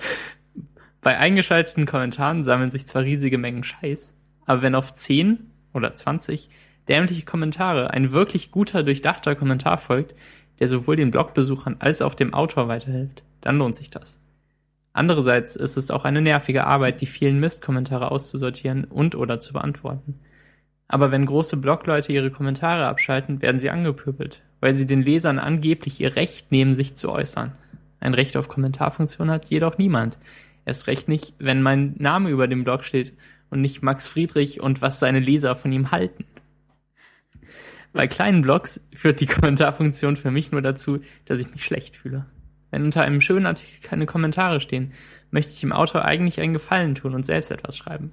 Bei 1.02 1.16
eingeschalteten 1.16 1.86
Kommentaren 1.86 2.44
sammeln 2.44 2.70
sich 2.70 2.86
zwar 2.86 3.04
riesige 3.04 3.38
Mengen 3.38 3.64
Scheiß, 3.64 4.14
aber 4.46 4.62
wenn 4.62 4.74
auf 4.74 4.94
10 4.94 5.50
oder 5.72 5.94
20 5.94 6.48
dämliche 6.88 7.24
Kommentare 7.24 7.90
ein 7.90 8.12
wirklich 8.12 8.50
guter, 8.50 8.82
durchdachter 8.82 9.36
Kommentar 9.36 9.78
folgt, 9.78 10.14
der 10.58 10.68
sowohl 10.68 10.96
den 10.96 11.10
Blogbesuchern 11.10 11.76
als 11.78 12.02
auch 12.02 12.14
dem 12.14 12.34
Autor 12.34 12.68
weiterhilft, 12.68 13.22
dann 13.40 13.58
lohnt 13.58 13.76
sich 13.76 13.90
das. 13.90 14.20
Andererseits 14.92 15.56
ist 15.56 15.76
es 15.76 15.90
auch 15.90 16.04
eine 16.04 16.20
nervige 16.20 16.66
Arbeit, 16.66 17.00
die 17.00 17.06
vielen 17.06 17.38
Mistkommentare 17.40 18.10
auszusortieren 18.10 18.84
und 18.84 19.14
oder 19.14 19.38
zu 19.38 19.52
beantworten. 19.52 20.18
Aber 20.88 21.12
wenn 21.12 21.26
große 21.26 21.56
Blogleute 21.56 22.12
ihre 22.12 22.32
Kommentare 22.32 22.86
abschalten, 22.86 23.40
werden 23.40 23.60
sie 23.60 23.70
angepöbelt, 23.70 24.42
weil 24.58 24.74
sie 24.74 24.86
den 24.86 25.02
Lesern 25.02 25.38
angeblich 25.38 26.00
ihr 26.00 26.16
Recht 26.16 26.50
nehmen, 26.50 26.74
sich 26.74 26.96
zu 26.96 27.12
äußern. 27.12 27.52
Ein 28.00 28.14
Recht 28.14 28.36
auf 28.36 28.48
Kommentarfunktion 28.48 29.30
hat 29.30 29.48
jedoch 29.48 29.78
niemand. 29.78 30.18
Erst 30.64 30.88
recht 30.88 31.08
nicht, 31.08 31.34
wenn 31.38 31.62
mein 31.62 31.94
Name 31.98 32.30
über 32.30 32.48
dem 32.48 32.64
Blog 32.64 32.84
steht 32.84 33.12
und 33.50 33.60
nicht 33.60 33.82
Max 33.82 34.06
Friedrich 34.06 34.60
und 34.60 34.80
was 34.80 35.00
seine 35.00 35.20
Leser 35.20 35.56
von 35.56 35.72
ihm 35.72 35.90
halten. 35.90 36.24
Bei 37.92 38.06
kleinen 38.06 38.42
Blogs 38.42 38.88
führt 38.94 39.20
die 39.20 39.26
Kommentarfunktion 39.26 40.16
für 40.16 40.30
mich 40.30 40.52
nur 40.52 40.62
dazu, 40.62 41.00
dass 41.24 41.40
ich 41.40 41.50
mich 41.50 41.64
schlecht 41.64 41.96
fühle. 41.96 42.26
Wenn 42.70 42.84
unter 42.84 43.02
einem 43.02 43.20
schönen 43.20 43.46
Artikel 43.46 43.80
keine 43.82 44.06
Kommentare 44.06 44.60
stehen, 44.60 44.92
möchte 45.30 45.52
ich 45.52 45.60
dem 45.60 45.72
Autor 45.72 46.04
eigentlich 46.04 46.40
einen 46.40 46.52
Gefallen 46.52 46.94
tun 46.94 47.14
und 47.14 47.26
selbst 47.26 47.50
etwas 47.50 47.76
schreiben. 47.76 48.12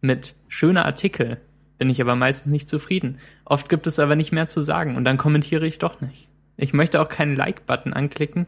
Mit 0.00 0.34
schöner 0.48 0.86
Artikel 0.86 1.38
bin 1.76 1.90
ich 1.90 2.00
aber 2.00 2.16
meistens 2.16 2.50
nicht 2.50 2.68
zufrieden. 2.68 3.18
Oft 3.44 3.68
gibt 3.68 3.86
es 3.86 3.98
aber 3.98 4.16
nicht 4.16 4.32
mehr 4.32 4.46
zu 4.46 4.62
sagen 4.62 4.96
und 4.96 5.04
dann 5.04 5.18
kommentiere 5.18 5.66
ich 5.66 5.78
doch 5.78 6.00
nicht. 6.00 6.28
Ich 6.56 6.72
möchte 6.72 7.00
auch 7.00 7.08
keinen 7.08 7.36
Like-Button 7.36 7.92
anklicken, 7.92 8.46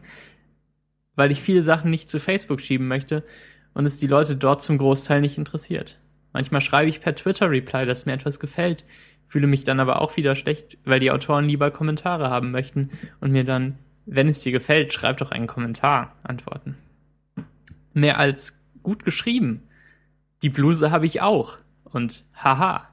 weil 1.15 1.31
ich 1.31 1.41
viele 1.41 1.61
Sachen 1.61 1.91
nicht 1.91 2.09
zu 2.09 2.19
Facebook 2.19 2.59
schieben 2.59 2.87
möchte 2.87 3.23
und 3.73 3.85
es 3.85 3.99
die 3.99 4.07
Leute 4.07 4.35
dort 4.35 4.61
zum 4.61 4.77
Großteil 4.77 5.21
nicht 5.21 5.37
interessiert. 5.37 6.00
Manchmal 6.33 6.61
schreibe 6.61 6.89
ich 6.89 7.01
per 7.01 7.15
Twitter-Reply, 7.15 7.85
dass 7.85 8.05
mir 8.05 8.13
etwas 8.13 8.39
gefällt, 8.39 8.85
fühle 9.27 9.47
mich 9.47 9.63
dann 9.63 9.79
aber 9.79 10.01
auch 10.01 10.17
wieder 10.17 10.35
schlecht, 10.35 10.77
weil 10.83 10.99
die 10.99 11.11
Autoren 11.11 11.45
lieber 11.45 11.71
Kommentare 11.71 12.29
haben 12.29 12.51
möchten 12.51 12.89
und 13.19 13.31
mir 13.31 13.45
dann, 13.45 13.77
wenn 14.05 14.27
es 14.27 14.41
dir 14.41 14.51
gefällt, 14.51 14.93
schreib 14.93 15.17
doch 15.17 15.31
einen 15.31 15.47
Kommentar 15.47 16.15
antworten. 16.23 16.77
Mehr 17.93 18.19
als 18.19 18.65
gut 18.83 19.03
geschrieben. 19.03 19.63
Die 20.41 20.49
Bluse 20.49 20.91
habe 20.91 21.05
ich 21.05 21.21
auch. 21.21 21.57
Und 21.83 22.25
haha. 22.33 22.87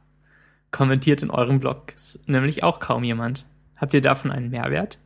Kommentiert 0.71 1.23
in 1.23 1.31
euren 1.31 1.61
Blogs 1.61 2.23
nämlich 2.27 2.63
auch 2.63 2.79
kaum 2.79 3.03
jemand. 3.03 3.47
Habt 3.77 3.95
ihr 3.95 4.03
davon 4.03 4.31
einen 4.31 4.51
Mehrwert? 4.51 4.99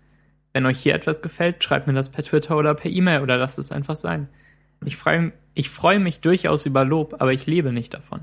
Wenn 0.53 0.67
euch 0.67 0.79
hier 0.79 0.95
etwas 0.95 1.23
gefällt, 1.23 1.63
schreibt 1.63 1.87
mir 1.87 1.93
das 1.93 2.11
per 2.11 2.25
Twitter 2.25 2.57
oder 2.57 2.75
per 2.75 2.91
E-Mail 2.91 3.23
oder 3.23 3.37
lasst 3.37 3.59
es 3.59 3.73
einfach 3.73 3.97
sein. 3.97 4.29
Ich 4.85 4.97
freue 4.97 5.33
ich 5.55 5.69
freu 5.69 5.99
mich 5.99 6.21
durchaus 6.21 6.65
über 6.67 6.85
Lob, 6.85 7.17
aber 7.19 7.33
ich 7.33 7.47
lebe 7.47 7.73
nicht 7.73 7.93
davon. 7.93 8.21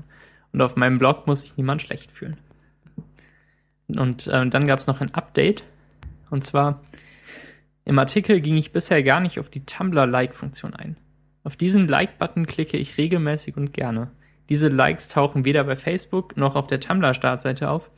Und 0.52 0.62
auf 0.62 0.76
meinem 0.76 0.98
Blog 0.98 1.26
muss 1.26 1.42
sich 1.42 1.56
niemand 1.56 1.80
schlecht 1.82 2.10
fühlen. 2.10 2.36
Und 3.86 4.26
äh, 4.26 4.48
dann 4.48 4.66
gab 4.66 4.80
es 4.80 4.86
noch 4.86 5.00
ein 5.00 5.14
Update. 5.14 5.64
Und 6.30 6.44
zwar 6.44 6.82
im 7.84 7.98
Artikel 7.98 8.40
ging 8.40 8.56
ich 8.56 8.72
bisher 8.72 9.02
gar 9.02 9.20
nicht 9.20 9.38
auf 9.38 9.48
die 9.48 9.64
Tumblr-Like-Funktion 9.64 10.74
ein. 10.74 10.96
Auf 11.44 11.56
diesen 11.56 11.88
Like-Button 11.88 12.46
klicke 12.46 12.76
ich 12.76 12.98
regelmäßig 12.98 13.56
und 13.56 13.72
gerne. 13.72 14.10
Diese 14.48 14.68
Likes 14.68 15.08
tauchen 15.08 15.44
weder 15.44 15.64
bei 15.64 15.76
Facebook 15.76 16.36
noch 16.36 16.56
auf 16.56 16.66
der 16.66 16.80
Tumblr-Startseite 16.80 17.70
auf, 17.70 17.90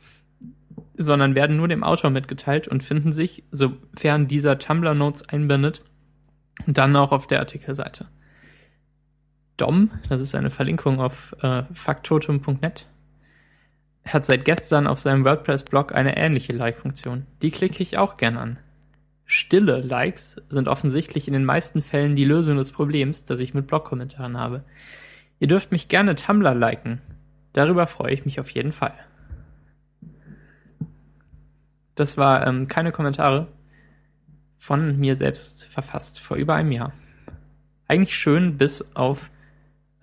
sondern 0.95 1.35
werden 1.35 1.57
nur 1.57 1.67
dem 1.67 1.83
Autor 1.83 2.11
mitgeteilt 2.11 2.67
und 2.67 2.83
finden 2.83 3.11
sich, 3.11 3.43
sofern 3.51 4.27
dieser 4.27 4.59
Tumblr-Notes 4.59 5.29
einbindet, 5.29 5.81
dann 6.67 6.95
auch 6.95 7.11
auf 7.11 7.27
der 7.27 7.39
Artikelseite. 7.39 8.07
Dom, 9.63 9.91
das 10.09 10.21
ist 10.21 10.35
eine 10.35 10.49
Verlinkung 10.49 10.99
auf 10.99 11.33
äh, 11.41 11.63
faktotum.net, 11.73 12.85
hat 14.03 14.25
seit 14.25 14.43
gestern 14.43 14.87
auf 14.87 14.99
seinem 14.99 15.23
WordPress-Blog 15.23 15.95
eine 15.95 16.17
ähnliche 16.17 16.53
Like-Funktion. 16.53 17.25
Die 17.41 17.49
klicke 17.49 17.81
ich 17.81 17.97
auch 17.97 18.17
gern 18.17 18.35
an. 18.35 18.59
Stille 19.25 19.77
Likes 19.77 20.41
sind 20.49 20.67
offensichtlich 20.67 21.29
in 21.29 21.33
den 21.33 21.45
meisten 21.45 21.81
Fällen 21.81 22.17
die 22.17 22.25
Lösung 22.25 22.57
des 22.57 22.73
Problems, 22.73 23.23
das 23.23 23.39
ich 23.39 23.53
mit 23.53 23.67
Blog-Kommentaren 23.67 24.37
habe. 24.37 24.65
Ihr 25.39 25.47
dürft 25.47 25.71
mich 25.71 25.87
gerne 25.87 26.15
Tumblr 26.15 26.53
liken. 26.53 27.01
Darüber 27.53 27.87
freue 27.87 28.11
ich 28.11 28.25
mich 28.25 28.41
auf 28.41 28.49
jeden 28.49 28.73
Fall. 28.73 28.95
Das 31.95 32.17
war 32.17 32.45
ähm, 32.45 32.67
keine 32.67 32.91
Kommentare 32.91 33.47
von 34.57 34.99
mir 34.99 35.15
selbst 35.15 35.63
verfasst 35.67 36.19
vor 36.19 36.35
über 36.35 36.53
einem 36.53 36.73
Jahr. 36.73 36.91
Eigentlich 37.87 38.17
schön 38.17 38.57
bis 38.57 38.93
auf 38.97 39.29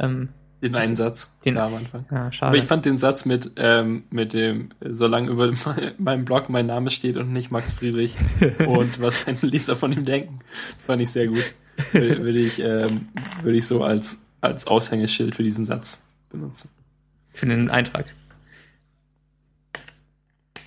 ähm, 0.00 0.30
den 0.62 0.74
einen 0.74 0.96
Satz 0.96 1.36
den, 1.44 1.54
da 1.54 1.66
am 1.66 1.74
Anfang. 1.74 2.04
Ja, 2.10 2.30
schade. 2.32 2.48
Aber 2.48 2.58
ich 2.58 2.64
fand 2.64 2.84
den 2.84 2.98
Satz 2.98 3.24
mit, 3.24 3.52
ähm, 3.56 4.04
mit 4.10 4.34
dem, 4.34 4.70
solange 4.80 5.30
über 5.30 5.52
meinem 5.98 6.24
Blog 6.24 6.50
mein 6.50 6.66
Name 6.66 6.90
steht 6.90 7.16
und 7.16 7.32
nicht 7.32 7.50
Max 7.50 7.72
Friedrich 7.72 8.16
und 8.66 9.00
was 9.00 9.22
seine 9.22 9.38
Leser 9.42 9.76
von 9.76 9.92
ihm 9.92 10.04
denken, 10.04 10.40
fand 10.86 11.00
ich 11.00 11.10
sehr 11.10 11.28
gut. 11.28 11.54
Würde, 11.92 12.22
würde 12.22 12.38
ich, 12.38 12.60
ähm, 12.60 13.08
würde 13.42 13.56
ich 13.56 13.66
so 13.66 13.82
als, 13.82 14.22
als 14.42 14.66
Aushängeschild 14.66 15.34
für 15.34 15.42
diesen 15.42 15.64
Satz 15.64 16.06
benutzen. 16.28 16.70
Für 17.32 17.46
den 17.46 17.70
Eintrag. 17.70 18.06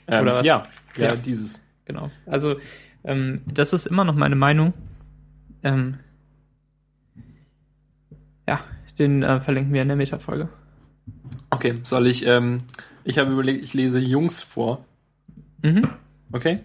Ähm, 0.08 0.24
Oder 0.24 0.36
was? 0.36 0.46
Ja, 0.46 0.68
ja, 0.98 1.10
ja, 1.10 1.16
dieses. 1.16 1.64
Genau. 1.86 2.10
Also, 2.26 2.56
ähm, 3.04 3.42
das 3.46 3.74
ist 3.74 3.86
immer 3.86 4.06
noch 4.06 4.16
meine 4.16 4.36
Meinung. 4.36 4.74
Ähm, 5.64 6.00
ja, 6.00 6.00
den 9.00 9.24
äh, 9.24 9.42
verlinken 9.42 9.74
wir 9.74 9.82
in 9.82 9.88
der 9.88 9.98
Metafolge. 9.98 10.50
Okay, 11.50 11.76
soll 11.84 12.08
ich, 12.08 12.26
ähm, 12.26 12.60
ich 13.04 13.18
habe 13.18 13.32
überlegt, 13.32 13.64
ich 13.64 13.74
lese 13.74 14.00
Jungs 14.00 14.42
vor. 14.42 14.86
Mhm. 15.62 15.88
Okay. 16.32 16.60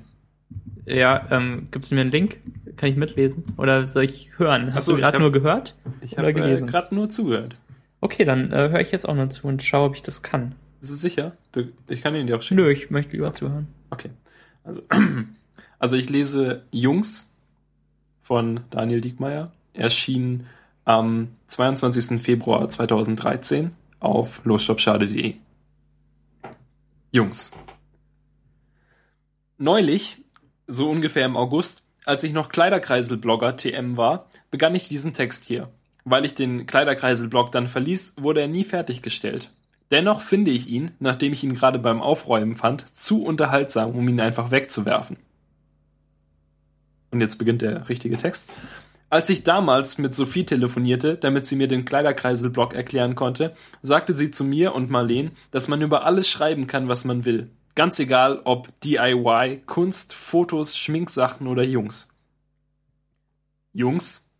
Ja, 0.86 1.26
ähm, 1.30 1.68
gibt 1.70 1.84
es 1.84 1.90
mir 1.90 2.00
einen 2.00 2.10
Link? 2.10 2.38
Kann 2.76 2.88
ich 2.88 2.96
mitlesen? 2.96 3.44
Oder 3.56 3.86
soll 3.86 4.04
ich 4.04 4.30
hören? 4.38 4.72
Hast 4.72 4.86
so, 4.86 4.92
du 4.92 4.98
gerade 4.98 5.18
nur 5.18 5.32
gehört? 5.32 5.74
Ich 6.00 6.16
habe 6.16 6.28
äh, 6.30 6.60
gerade 6.62 6.94
nur 6.94 7.10
zugehört. 7.10 7.56
Okay, 8.00 8.24
dann 8.24 8.52
äh, 8.52 8.70
höre 8.70 8.80
ich 8.80 8.92
jetzt 8.92 9.08
auch 9.08 9.14
nur 9.14 9.28
zu 9.28 9.46
und 9.46 9.62
schaue, 9.62 9.88
ob 9.88 9.96
ich 9.96 10.02
das 10.02 10.22
kann. 10.22 10.54
Bist 10.80 10.92
du 10.92 10.96
sicher? 10.96 11.32
Du, 11.52 11.64
ich 11.88 12.02
kann 12.02 12.14
ihn 12.14 12.26
dir 12.26 12.36
auch 12.36 12.42
schicken. 12.42 12.62
Nö, 12.62 12.70
ich 12.70 12.90
möchte 12.90 13.12
lieber 13.12 13.32
zuhören. 13.32 13.66
Okay. 13.90 14.10
Also, 14.64 14.82
also 15.78 15.96
ich 15.96 16.08
lese 16.08 16.62
Jungs 16.70 17.34
von 18.22 18.60
Daniel 18.70 19.00
Diekmeyer. 19.00 19.52
Erschien 19.74 20.46
am 20.88 21.28
22. 21.48 22.20
Februar 22.22 22.66
2013 22.66 23.72
auf 24.00 24.40
losstoppschade.de. 24.44 25.34
Jungs. 27.12 27.52
Neulich, 29.58 30.24
so 30.66 30.88
ungefähr 30.88 31.26
im 31.26 31.36
August, 31.36 31.86
als 32.06 32.24
ich 32.24 32.32
noch 32.32 32.48
Kleiderkreisel-Blogger 32.48 33.58
TM 33.58 33.98
war, 33.98 34.30
begann 34.50 34.74
ich 34.74 34.88
diesen 34.88 35.12
Text 35.12 35.44
hier. 35.44 35.68
Weil 36.04 36.24
ich 36.24 36.34
den 36.34 36.66
Kleiderkreisel-Blog 36.66 37.52
dann 37.52 37.66
verließ, 37.66 38.14
wurde 38.16 38.40
er 38.40 38.48
nie 38.48 38.64
fertiggestellt. 38.64 39.50
Dennoch 39.90 40.22
finde 40.22 40.52
ich 40.52 40.68
ihn, 40.68 40.92
nachdem 41.00 41.34
ich 41.34 41.44
ihn 41.44 41.54
gerade 41.54 41.78
beim 41.78 42.00
Aufräumen 42.00 42.54
fand, 42.54 42.96
zu 42.96 43.24
unterhaltsam, 43.24 43.90
um 43.90 44.08
ihn 44.08 44.20
einfach 44.20 44.50
wegzuwerfen. 44.50 45.18
Und 47.10 47.20
jetzt 47.20 47.36
beginnt 47.36 47.60
der 47.60 47.90
richtige 47.90 48.16
Text. 48.16 48.50
Als 49.10 49.30
ich 49.30 49.42
damals 49.42 49.96
mit 49.96 50.14
Sophie 50.14 50.44
telefonierte, 50.44 51.16
damit 51.16 51.46
sie 51.46 51.56
mir 51.56 51.68
den 51.68 51.86
Kleiderkreisel-Blog 51.86 52.74
erklären 52.74 53.14
konnte, 53.14 53.54
sagte 53.80 54.12
sie 54.12 54.30
zu 54.30 54.44
mir 54.44 54.74
und 54.74 54.90
Marleen, 54.90 55.30
dass 55.50 55.66
man 55.66 55.80
über 55.80 56.04
alles 56.04 56.28
schreiben 56.28 56.66
kann, 56.66 56.88
was 56.88 57.04
man 57.04 57.24
will. 57.24 57.50
Ganz 57.74 57.98
egal, 57.98 58.42
ob 58.44 58.68
DIY, 58.80 59.62
Kunst, 59.64 60.12
Fotos, 60.12 60.76
Schminksachen 60.76 61.46
oder 61.46 61.62
Jungs. 61.62 62.10
Jungs? 63.72 64.30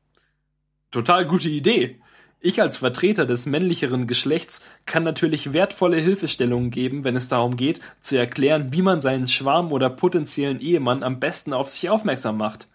Total 0.90 1.26
gute 1.26 1.48
Idee. 1.48 2.00
Ich 2.40 2.60
als 2.60 2.76
Vertreter 2.76 3.26
des 3.26 3.46
männlicheren 3.46 4.06
Geschlechts 4.06 4.64
kann 4.86 5.02
natürlich 5.02 5.52
wertvolle 5.52 5.96
Hilfestellungen 5.96 6.70
geben, 6.70 7.04
wenn 7.04 7.16
es 7.16 7.28
darum 7.28 7.56
geht, 7.56 7.80
zu 8.00 8.18
erklären, 8.18 8.72
wie 8.72 8.82
man 8.82 9.00
seinen 9.00 9.28
Schwarm 9.28 9.72
oder 9.72 9.88
potenziellen 9.88 10.60
Ehemann 10.60 11.02
am 11.02 11.20
besten 11.20 11.52
auf 11.52 11.68
sich 11.68 11.88
aufmerksam 11.88 12.36
macht. 12.36 12.68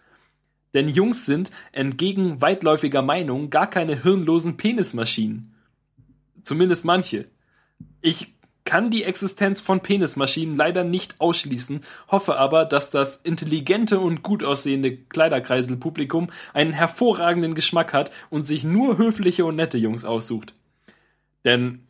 Denn 0.74 0.88
Jungs 0.88 1.24
sind, 1.24 1.52
entgegen 1.72 2.42
weitläufiger 2.42 3.00
Meinung, 3.00 3.48
gar 3.48 3.68
keine 3.68 4.02
hirnlosen 4.02 4.56
Penismaschinen. 4.56 5.54
Zumindest 6.42 6.84
manche. 6.84 7.24
Ich 8.02 8.34
kann 8.64 8.90
die 8.90 9.04
Existenz 9.04 9.60
von 9.60 9.80
Penismaschinen 9.80 10.56
leider 10.56 10.84
nicht 10.84 11.20
ausschließen, 11.20 11.80
hoffe 12.08 12.36
aber, 12.36 12.64
dass 12.64 12.90
das 12.90 13.16
intelligente 13.16 14.00
und 14.00 14.22
gut 14.22 14.42
aussehende 14.42 14.96
Kleiderkreiselpublikum 14.96 16.28
einen 16.54 16.72
hervorragenden 16.72 17.54
Geschmack 17.54 17.92
hat 17.92 18.10
und 18.30 18.46
sich 18.46 18.64
nur 18.64 18.98
höfliche 18.98 19.44
und 19.44 19.56
nette 19.56 19.78
Jungs 19.78 20.04
aussucht. 20.04 20.54
Denn 21.44 21.86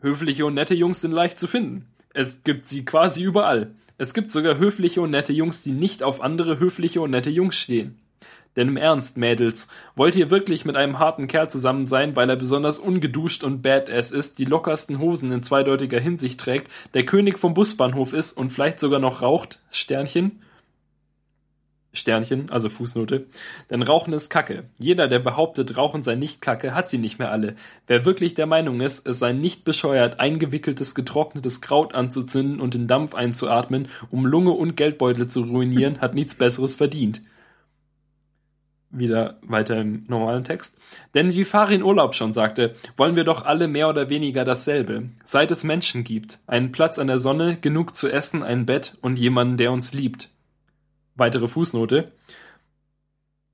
höfliche 0.00 0.44
und 0.46 0.54
nette 0.54 0.74
Jungs 0.74 1.00
sind 1.00 1.12
leicht 1.12 1.38
zu 1.38 1.46
finden. 1.46 1.86
Es 2.12 2.42
gibt 2.42 2.66
sie 2.66 2.84
quasi 2.84 3.22
überall. 3.22 3.74
Es 3.98 4.12
gibt 4.12 4.30
sogar 4.30 4.58
höfliche 4.58 5.00
und 5.00 5.10
nette 5.10 5.32
Jungs, 5.32 5.62
die 5.62 5.72
nicht 5.72 6.02
auf 6.02 6.20
andere 6.20 6.58
höfliche 6.58 7.00
und 7.00 7.10
nette 7.10 7.30
Jungs 7.30 7.56
stehen. 7.56 8.00
Denn 8.56 8.68
im 8.68 8.76
Ernst, 8.78 9.18
Mädels, 9.18 9.68
wollt 9.94 10.16
ihr 10.16 10.30
wirklich 10.30 10.64
mit 10.64 10.76
einem 10.76 10.98
harten 10.98 11.28
Kerl 11.28 11.48
zusammen 11.50 11.86
sein, 11.86 12.16
weil 12.16 12.28
er 12.30 12.36
besonders 12.36 12.78
ungeduscht 12.78 13.44
und 13.44 13.62
badass 13.62 14.10
ist, 14.10 14.38
die 14.38 14.46
lockersten 14.46 14.98
Hosen 14.98 15.30
in 15.30 15.42
zweideutiger 15.42 16.00
Hinsicht 16.00 16.40
trägt, 16.40 16.70
der 16.94 17.04
König 17.04 17.38
vom 17.38 17.54
Busbahnhof 17.54 18.14
ist 18.14 18.32
und 18.32 18.50
vielleicht 18.50 18.78
sogar 18.78 18.98
noch 18.98 19.20
raucht? 19.20 19.60
Sternchen? 19.70 20.40
Sternchen, 21.92 22.50
also 22.50 22.68
Fußnote. 22.68 23.26
Denn 23.70 23.82
Rauchen 23.82 24.12
ist 24.12 24.28
Kacke. 24.28 24.64
Jeder, 24.78 25.08
der 25.08 25.18
behauptet, 25.18 25.76
Rauchen 25.76 26.02
sei 26.02 26.14
nicht 26.14 26.42
Kacke, 26.42 26.74
hat 26.74 26.90
sie 26.90 26.98
nicht 26.98 27.18
mehr 27.18 27.30
alle. 27.30 27.54
Wer 27.86 28.04
wirklich 28.04 28.34
der 28.34 28.46
Meinung 28.46 28.80
ist, 28.80 29.06
es 29.06 29.18
sei 29.18 29.32
nicht 29.32 29.64
bescheuert, 29.64 30.20
eingewickeltes, 30.20 30.94
getrocknetes 30.94 31.62
Kraut 31.62 31.94
anzuzünden 31.94 32.60
und 32.60 32.74
den 32.74 32.86
Dampf 32.86 33.14
einzuatmen, 33.14 33.88
um 34.10 34.26
Lunge 34.26 34.50
und 34.50 34.76
Geldbeutel 34.76 35.26
zu 35.26 35.42
ruinieren, 35.42 36.00
hat 36.00 36.14
nichts 36.14 36.34
Besseres 36.34 36.74
verdient 36.74 37.22
wieder 38.98 39.38
weiter 39.42 39.80
im 39.80 40.04
normalen 40.08 40.44
Text. 40.44 40.78
Denn 41.14 41.32
wie 41.32 41.44
Farin 41.44 41.82
Urlaub 41.82 42.14
schon 42.14 42.32
sagte, 42.32 42.74
wollen 42.96 43.16
wir 43.16 43.24
doch 43.24 43.44
alle 43.44 43.68
mehr 43.68 43.88
oder 43.88 44.10
weniger 44.10 44.44
dasselbe. 44.44 45.10
Seit 45.24 45.50
es 45.50 45.64
Menschen 45.64 46.04
gibt. 46.04 46.38
Einen 46.46 46.72
Platz 46.72 46.98
an 46.98 47.06
der 47.06 47.18
Sonne, 47.18 47.56
genug 47.56 47.96
zu 47.96 48.10
essen, 48.10 48.42
ein 48.42 48.66
Bett 48.66 48.96
und 49.02 49.18
jemanden, 49.18 49.56
der 49.56 49.72
uns 49.72 49.92
liebt. 49.92 50.30
Weitere 51.14 51.48
Fußnote. 51.48 52.12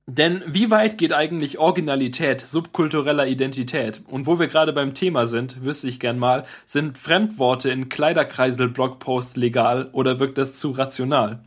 Denn 0.05 0.43
wie 0.45 0.69
weit 0.69 0.97
geht 0.97 1.13
eigentlich 1.13 1.59
Originalität 1.59 2.41
subkultureller 2.41 3.25
Identität? 3.25 4.01
Und 4.07 4.27
wo 4.27 4.37
wir 4.37 4.47
gerade 4.47 4.73
beim 4.73 4.93
Thema 4.93 5.27
sind, 5.27 5.63
wüsste 5.63 5.87
ich 5.87 6.01
gern 6.01 6.19
mal, 6.19 6.45
sind 6.65 6.97
Fremdworte 6.97 7.71
in 7.71 7.87
Kleiderkreisel-Blogposts 7.87 9.37
legal 9.37 9.89
oder 9.93 10.19
wirkt 10.19 10.37
das 10.37 10.59
zu 10.59 10.71
rational? 10.71 11.43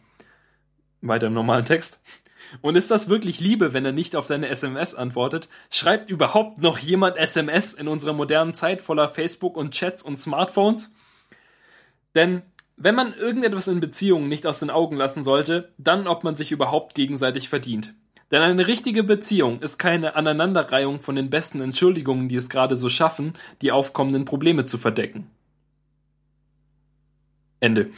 Weiter 1.02 1.26
im 1.26 1.34
normalen 1.34 1.66
Text. 1.66 2.02
Und 2.60 2.76
ist 2.76 2.90
das 2.90 3.08
wirklich 3.08 3.40
Liebe, 3.40 3.72
wenn 3.72 3.84
er 3.84 3.92
nicht 3.92 4.16
auf 4.16 4.26
deine 4.26 4.48
SMS 4.48 4.94
antwortet? 4.94 5.48
Schreibt 5.70 6.10
überhaupt 6.10 6.58
noch 6.58 6.78
jemand 6.78 7.16
SMS 7.16 7.74
in 7.74 7.88
unserer 7.88 8.12
modernen 8.12 8.54
Zeit 8.54 8.80
voller 8.80 9.08
Facebook 9.08 9.56
und 9.56 9.72
Chats 9.72 10.02
und 10.02 10.18
Smartphones? 10.18 10.96
Denn 12.14 12.42
wenn 12.76 12.94
man 12.94 13.14
irgendetwas 13.14 13.68
in 13.68 13.80
Beziehungen 13.80 14.28
nicht 14.28 14.46
aus 14.46 14.60
den 14.60 14.70
Augen 14.70 14.96
lassen 14.96 15.24
sollte, 15.24 15.72
dann 15.78 16.06
ob 16.06 16.24
man 16.24 16.36
sich 16.36 16.52
überhaupt 16.52 16.94
gegenseitig 16.94 17.48
verdient. 17.48 17.94
Denn 18.30 18.42
eine 18.42 18.66
richtige 18.66 19.04
Beziehung 19.04 19.60
ist 19.60 19.78
keine 19.78 20.16
Aneinanderreihung 20.16 21.00
von 21.00 21.14
den 21.14 21.30
besten 21.30 21.60
Entschuldigungen, 21.60 22.28
die 22.28 22.36
es 22.36 22.50
gerade 22.50 22.76
so 22.76 22.88
schaffen, 22.88 23.34
die 23.62 23.70
aufkommenden 23.70 24.24
Probleme 24.24 24.64
zu 24.64 24.78
verdecken. 24.78 25.30
Ende. 27.60 27.90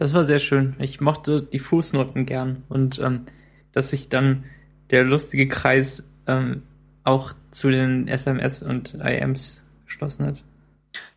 Das 0.00 0.14
war 0.14 0.24
sehr 0.24 0.38
schön. 0.38 0.76
Ich 0.78 1.02
mochte 1.02 1.42
die 1.42 1.58
Fußnoten 1.58 2.24
gern 2.24 2.62
und 2.70 2.98
ähm, 3.00 3.26
dass 3.72 3.90
sich 3.90 4.08
dann 4.08 4.44
der 4.88 5.04
lustige 5.04 5.46
Kreis 5.46 6.14
ähm, 6.26 6.62
auch 7.04 7.34
zu 7.50 7.70
den 7.70 8.08
SMS 8.08 8.62
und 8.62 8.94
IMs 8.94 9.66
geschlossen 9.84 10.24
hat. 10.24 10.42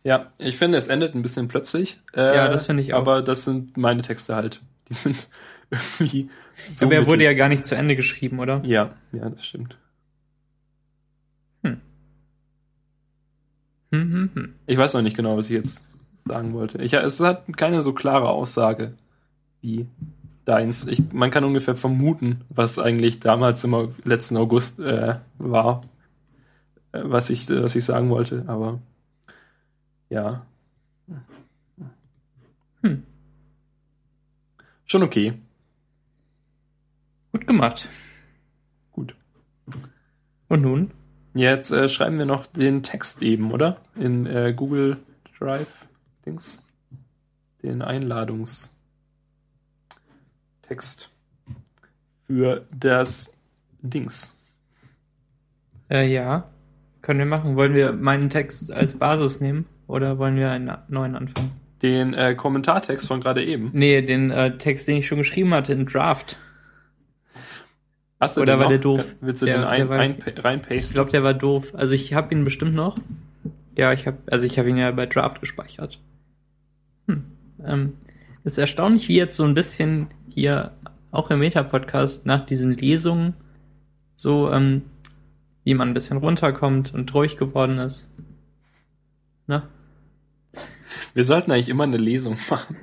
Ja, 0.02 0.30
ich 0.36 0.58
finde, 0.58 0.76
es 0.76 0.88
endet 0.88 1.14
ein 1.14 1.22
bisschen 1.22 1.48
plötzlich. 1.48 1.98
Äh, 2.14 2.36
ja, 2.36 2.48
das 2.48 2.66
finde 2.66 2.82
ich 2.82 2.92
auch. 2.92 2.98
Aber 2.98 3.22
das 3.22 3.44
sind 3.44 3.78
meine 3.78 4.02
Texte 4.02 4.36
halt. 4.36 4.60
Die 4.90 4.94
sind 4.94 5.30
irgendwie. 5.70 6.28
So 6.74 6.84
aber 6.84 6.96
er 6.96 7.06
wurde 7.06 7.24
ja 7.24 7.32
gar 7.32 7.48
nicht 7.48 7.64
zu 7.64 7.76
Ende 7.76 7.96
geschrieben, 7.96 8.38
oder? 8.38 8.60
Ja, 8.66 8.94
ja, 9.12 9.30
das 9.30 9.46
stimmt. 9.46 9.78
Hm. 11.62 11.80
Hm, 13.92 14.12
hm, 14.12 14.30
hm. 14.34 14.54
Ich 14.66 14.76
weiß 14.76 14.92
noch 14.92 15.00
nicht 15.00 15.16
genau, 15.16 15.38
was 15.38 15.46
ich 15.46 15.56
jetzt 15.56 15.86
sagen 16.24 16.54
wollte. 16.54 16.82
Ich, 16.82 16.92
es 16.94 17.20
hat 17.20 17.44
keine 17.56 17.82
so 17.82 17.92
klare 17.92 18.28
Aussage 18.28 18.94
wie 19.60 19.86
deins. 20.44 20.86
Ich, 20.86 21.12
man 21.12 21.30
kann 21.30 21.44
ungefähr 21.44 21.76
vermuten, 21.76 22.42
was 22.48 22.78
eigentlich 22.78 23.20
damals 23.20 23.64
im 23.64 23.94
letzten 24.04 24.36
August 24.36 24.80
äh, 24.80 25.16
war, 25.38 25.80
äh, 26.92 27.00
was 27.02 27.30
ich, 27.30 27.48
was 27.48 27.74
ich 27.76 27.84
sagen 27.84 28.10
wollte, 28.10 28.44
aber 28.46 28.80
ja. 30.10 30.46
Hm. 32.82 33.02
Schon 34.84 35.02
okay. 35.02 35.34
Gut 37.32 37.46
gemacht. 37.46 37.88
Gut. 38.92 39.16
Und 40.48 40.60
nun? 40.60 40.90
Jetzt 41.34 41.72
äh, 41.72 41.88
schreiben 41.88 42.18
wir 42.18 42.26
noch 42.26 42.46
den 42.46 42.82
Text 42.82 43.22
eben, 43.22 43.50
oder? 43.50 43.80
In 43.96 44.26
äh, 44.26 44.52
Google 44.54 44.98
Drive 45.38 45.66
Dings. 46.26 46.62
Den 47.62 47.82
Einladungstext 47.82 48.74
für 52.26 52.66
das 52.70 53.38
Dings. 53.82 54.38
Äh, 55.90 56.12
ja, 56.12 56.50
können 57.02 57.18
wir 57.18 57.26
machen. 57.26 57.56
Wollen 57.56 57.74
wir 57.74 57.92
meinen 57.92 58.30
Text 58.30 58.72
als 58.72 58.98
Basis 58.98 59.40
nehmen 59.40 59.66
oder 59.86 60.18
wollen 60.18 60.36
wir 60.36 60.50
einen 60.50 60.76
neuen 60.88 61.14
anfangen? 61.16 61.52
Den 61.82 62.14
äh, 62.14 62.34
Kommentartext 62.34 63.08
von 63.08 63.20
gerade 63.20 63.44
eben. 63.44 63.70
Nee, 63.74 64.00
den 64.02 64.30
äh, 64.30 64.56
Text, 64.56 64.88
den 64.88 64.96
ich 64.96 65.06
schon 65.06 65.18
geschrieben 65.18 65.52
hatte 65.52 65.74
in 65.74 65.84
Draft. 65.84 66.38
Hast 68.18 68.38
du 68.38 68.40
Oder 68.40 68.54
war 68.54 68.64
noch? 68.64 68.70
der 68.70 68.78
doof? 68.78 69.14
Willst 69.20 69.42
du 69.42 69.46
der, 69.46 69.58
den 69.58 69.64
ein, 69.64 69.88
war, 69.90 69.98
ein, 69.98 70.16
reinpasten? 70.36 70.78
Ich 70.78 70.92
glaube, 70.92 71.10
der 71.10 71.22
war 71.22 71.34
doof. 71.34 71.72
Also 71.74 71.92
ich 71.92 72.14
habe 72.14 72.34
ihn 72.34 72.44
bestimmt 72.44 72.74
noch. 72.74 72.94
Ja, 73.76 73.92
ich 73.92 74.06
habe, 74.06 74.16
also 74.30 74.46
ich 74.46 74.58
habe 74.58 74.70
ihn 74.70 74.78
ja 74.78 74.90
bei 74.92 75.04
Draft 75.04 75.40
gespeichert. 75.40 76.00
Hm. 77.06 77.24
Ähm, 77.64 77.92
ist 78.44 78.58
erstaunlich, 78.58 79.08
wie 79.08 79.16
jetzt 79.16 79.36
so 79.36 79.44
ein 79.44 79.54
bisschen 79.54 80.08
hier 80.28 80.72
auch 81.10 81.30
im 81.30 81.38
Meta-Podcast 81.38 82.26
nach 82.26 82.44
diesen 82.44 82.74
Lesungen 82.74 83.34
so, 84.16 84.50
ähm, 84.52 84.82
wie 85.64 85.74
man 85.74 85.88
ein 85.88 85.94
bisschen 85.94 86.18
runterkommt 86.18 86.92
und 86.92 87.12
ruhig 87.14 87.36
geworden 87.36 87.78
ist. 87.78 88.12
Ne? 89.46 89.62
Wir 91.14 91.24
sollten 91.24 91.52
eigentlich 91.52 91.68
immer 91.68 91.84
eine 91.84 91.96
Lesung 91.96 92.36
machen. 92.50 92.76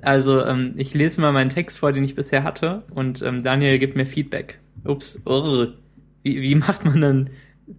Also, 0.00 0.44
ähm, 0.44 0.74
ich 0.76 0.94
lese 0.94 1.20
mal 1.20 1.32
meinen 1.32 1.50
Text 1.50 1.78
vor, 1.78 1.92
den 1.92 2.02
ich 2.02 2.16
bisher 2.16 2.42
hatte, 2.42 2.82
und 2.92 3.22
ähm, 3.22 3.44
Daniel 3.44 3.78
gibt 3.78 3.96
mir 3.96 4.06
Feedback. 4.06 4.58
Ups, 4.84 5.22
oh, 5.26 5.68
wie, 6.24 6.42
wie 6.42 6.54
macht 6.56 6.84
man 6.84 7.00
dann 7.00 7.30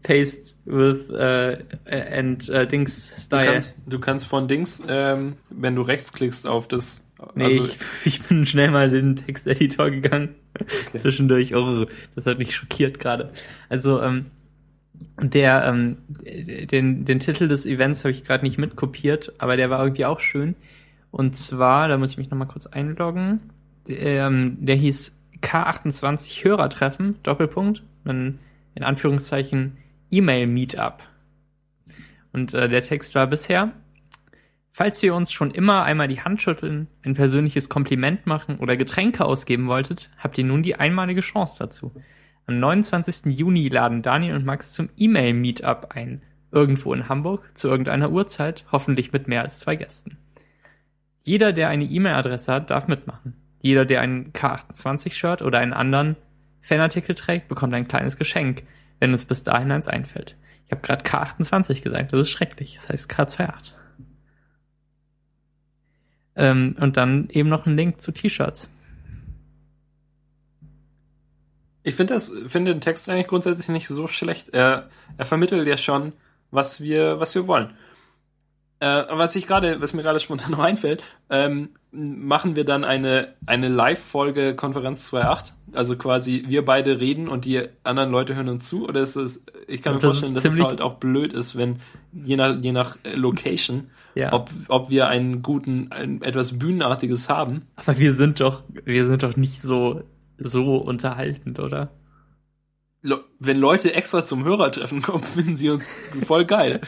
Paste 0.01 0.55
with 0.65 1.09
uh, 1.11 1.57
and 1.85 2.49
uh, 2.49 2.65
Dings 2.65 3.25
Style? 3.25 3.45
Du 3.45 3.51
kannst, 3.51 3.81
du 3.85 3.99
kannst 3.99 4.27
von 4.27 4.47
Dings, 4.47 4.83
ähm, 4.87 5.35
wenn 5.49 5.75
du 5.75 5.81
rechtsklickst 5.81 6.47
auf 6.47 6.67
das. 6.67 7.09
Nee, 7.35 7.45
also, 7.45 7.65
ich, 7.65 7.77
ich 8.05 8.21
bin 8.23 8.45
schnell 8.45 8.71
mal 8.71 8.93
in 8.93 9.15
den 9.15 9.15
Texteditor 9.15 9.91
gegangen. 9.91 10.35
Okay. 10.59 10.75
Zwischendurch. 10.97 11.55
Oh, 11.55 11.85
das 12.15 12.25
hat 12.25 12.37
mich 12.39 12.55
schockiert 12.55 12.99
gerade. 12.99 13.31
Also, 13.69 14.01
ähm, 14.01 14.27
der, 15.21 15.65
ähm, 15.65 15.97
den, 16.71 17.05
den 17.05 17.19
Titel 17.19 17.47
des 17.47 17.65
Events 17.65 18.03
habe 18.03 18.11
ich 18.11 18.23
gerade 18.23 18.43
nicht 18.43 18.57
mitkopiert, 18.57 19.33
aber 19.37 19.57
der 19.57 19.69
war 19.69 19.81
irgendwie 19.81 20.05
auch 20.05 20.19
schön. 20.19 20.55
Und 21.11 21.35
zwar, 21.35 21.87
da 21.87 21.97
muss 21.97 22.11
ich 22.11 22.17
mich 22.17 22.31
nochmal 22.31 22.47
kurz 22.47 22.65
einloggen. 22.67 23.51
Der, 23.87 24.27
ähm, 24.27 24.57
der 24.65 24.75
hieß 24.75 25.21
K28 25.41 26.43
Hörertreffen, 26.43 27.21
Doppelpunkt, 27.21 27.83
dann 28.05 28.39
in 28.75 28.83
Anführungszeichen 28.83 29.77
E-Mail-Meetup. 30.13 31.03
Und 32.31 32.53
äh, 32.53 32.69
der 32.69 32.81
Text 32.81 33.15
war 33.15 33.27
bisher, 33.27 33.71
falls 34.71 35.01
ihr 35.01 35.15
uns 35.15 35.31
schon 35.31 35.51
immer 35.51 35.83
einmal 35.83 36.07
die 36.07 36.21
Hand 36.21 36.41
schütteln, 36.41 36.87
ein 37.03 37.13
persönliches 37.15 37.69
Kompliment 37.69 38.27
machen 38.27 38.57
oder 38.57 38.77
Getränke 38.77 39.25
ausgeben 39.25 39.67
wolltet, 39.67 40.09
habt 40.17 40.37
ihr 40.37 40.43
nun 40.43 40.63
die 40.63 40.75
einmalige 40.75 41.21
Chance 41.21 41.55
dazu. 41.59 41.91
Am 42.45 42.59
29. 42.59 43.37
Juni 43.37 43.69
laden 43.69 44.01
Daniel 44.01 44.35
und 44.35 44.45
Max 44.45 44.73
zum 44.73 44.89
E-Mail-Meetup 44.97 45.95
ein. 45.95 46.21
Irgendwo 46.51 46.93
in 46.93 47.09
Hamburg, 47.09 47.57
zu 47.57 47.67
irgendeiner 47.67 48.11
Uhrzeit, 48.11 48.65
hoffentlich 48.71 49.11
mit 49.11 49.27
mehr 49.27 49.41
als 49.41 49.59
zwei 49.59 49.75
Gästen. 49.75 50.17
Jeder, 51.23 51.53
der 51.53 51.69
eine 51.69 51.85
E-Mail-Adresse 51.85 52.53
hat, 52.53 52.69
darf 52.69 52.87
mitmachen. 52.87 53.33
Jeder, 53.61 53.85
der 53.85 54.01
einen 54.01 54.33
K28-Shirt 54.33 55.41
oder 55.41 55.59
einen 55.59 55.73
anderen 55.73 56.17
Fanartikel 56.61 57.15
trägt, 57.15 57.47
bekommt 57.47 57.73
ein 57.73 57.87
kleines 57.87 58.17
Geschenk, 58.17 58.63
wenn 59.03 59.11
uns 59.11 59.25
bis 59.25 59.43
dahin 59.43 59.69
eins 59.69 59.89
einfällt. 59.89 60.37
Ich 60.65 60.71
habe 60.71 60.81
gerade 60.81 61.03
K28 61.03 61.81
gesagt, 61.81 62.13
das 62.13 62.21
ist 62.21 62.29
schrecklich. 62.29 62.75
Das 62.75 62.87
heißt 62.87 63.11
K28. 63.11 63.73
Ähm, 66.37 66.77
und 66.79 66.95
dann 66.95 67.27
eben 67.29 67.49
noch 67.49 67.65
ein 67.65 67.75
Link 67.75 67.99
zu 67.99 68.13
T-Shirts. 68.13 68.69
Ich 71.83 71.95
finde 71.95 72.13
das, 72.13 72.31
den 72.31 72.79
Text 72.79 73.09
eigentlich 73.09 73.27
grundsätzlich 73.27 73.67
nicht 73.67 73.89
so 73.89 74.07
schlecht. 74.07 74.53
Er, 74.53 74.87
er 75.17 75.25
vermittelt 75.25 75.67
ja 75.67 75.75
schon, 75.75 76.13
was 76.49 76.79
wir, 76.79 77.19
was 77.19 77.35
wir 77.35 77.45
wollen. 77.45 77.71
Äh, 78.83 79.05
was 79.11 79.33
ich 79.37 79.47
gerade, 79.47 79.79
was 79.79 79.93
mir 79.93 80.03
gerade 80.03 80.19
spontan 80.19 80.51
noch 80.57 80.59
einfällt, 80.59 81.03
ähm, 81.29 81.69
machen 81.93 82.57
wir 82.57 82.65
dann 82.65 82.83
eine, 82.83 83.29
eine 83.45 83.69
Live-Folge 83.69 84.55
Konferenz 84.57 85.09
2.8? 85.13 85.53
Also 85.71 85.95
quasi 85.95 86.43
wir 86.47 86.65
beide 86.65 86.99
reden 86.99 87.29
und 87.29 87.45
die 87.45 87.61
anderen 87.83 88.11
Leute 88.11 88.35
hören 88.35 88.49
uns 88.49 88.67
zu? 88.67 88.85
Oder 88.85 88.99
ist 88.99 89.15
es, 89.15 89.45
ich 89.67 89.81
kann 89.81 89.93
mir 89.93 89.99
das 89.99 90.19
vorstellen, 90.19 90.33
dass 90.33 90.43
es 90.43 90.59
halt 90.61 90.81
auch 90.81 90.95
blöd 90.95 91.31
ist, 91.31 91.57
wenn 91.57 91.79
je 92.11 92.35
nach, 92.35 92.59
je 92.61 92.73
nach 92.73 92.97
äh, 93.03 93.15
Location, 93.15 93.89
ja. 94.15 94.33
ob, 94.33 94.49
ob 94.67 94.89
wir 94.89 95.07
einen 95.07 95.41
guten, 95.41 95.89
ein, 95.93 96.21
etwas 96.21 96.59
Bühnenartiges 96.59 97.29
haben. 97.29 97.67
Aber 97.77 97.97
wir 97.97 98.13
sind 98.13 98.41
doch, 98.41 98.63
wir 98.83 99.05
sind 99.05 99.23
doch 99.23 99.37
nicht 99.37 99.61
so, 99.61 100.03
so 100.37 100.75
unterhaltend, 100.75 101.59
oder? 101.59 101.89
wenn 103.39 103.57
Leute 103.57 103.93
extra 103.93 104.23
zum 104.23 104.45
Hörertreffen 104.45 105.01
kommen, 105.01 105.23
finden 105.35 105.55
sie 105.55 105.69
uns 105.69 105.89
voll 106.25 106.45
geil. 106.45 106.79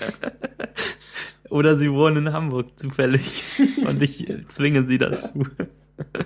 Oder 1.50 1.78
sie 1.78 1.92
wohnen 1.92 2.28
in 2.28 2.34
Hamburg 2.34 2.78
zufällig 2.80 3.44
und 3.88 4.02
ich 4.02 4.32
zwinge 4.48 4.86
sie 4.86 4.98
dazu. 4.98 5.46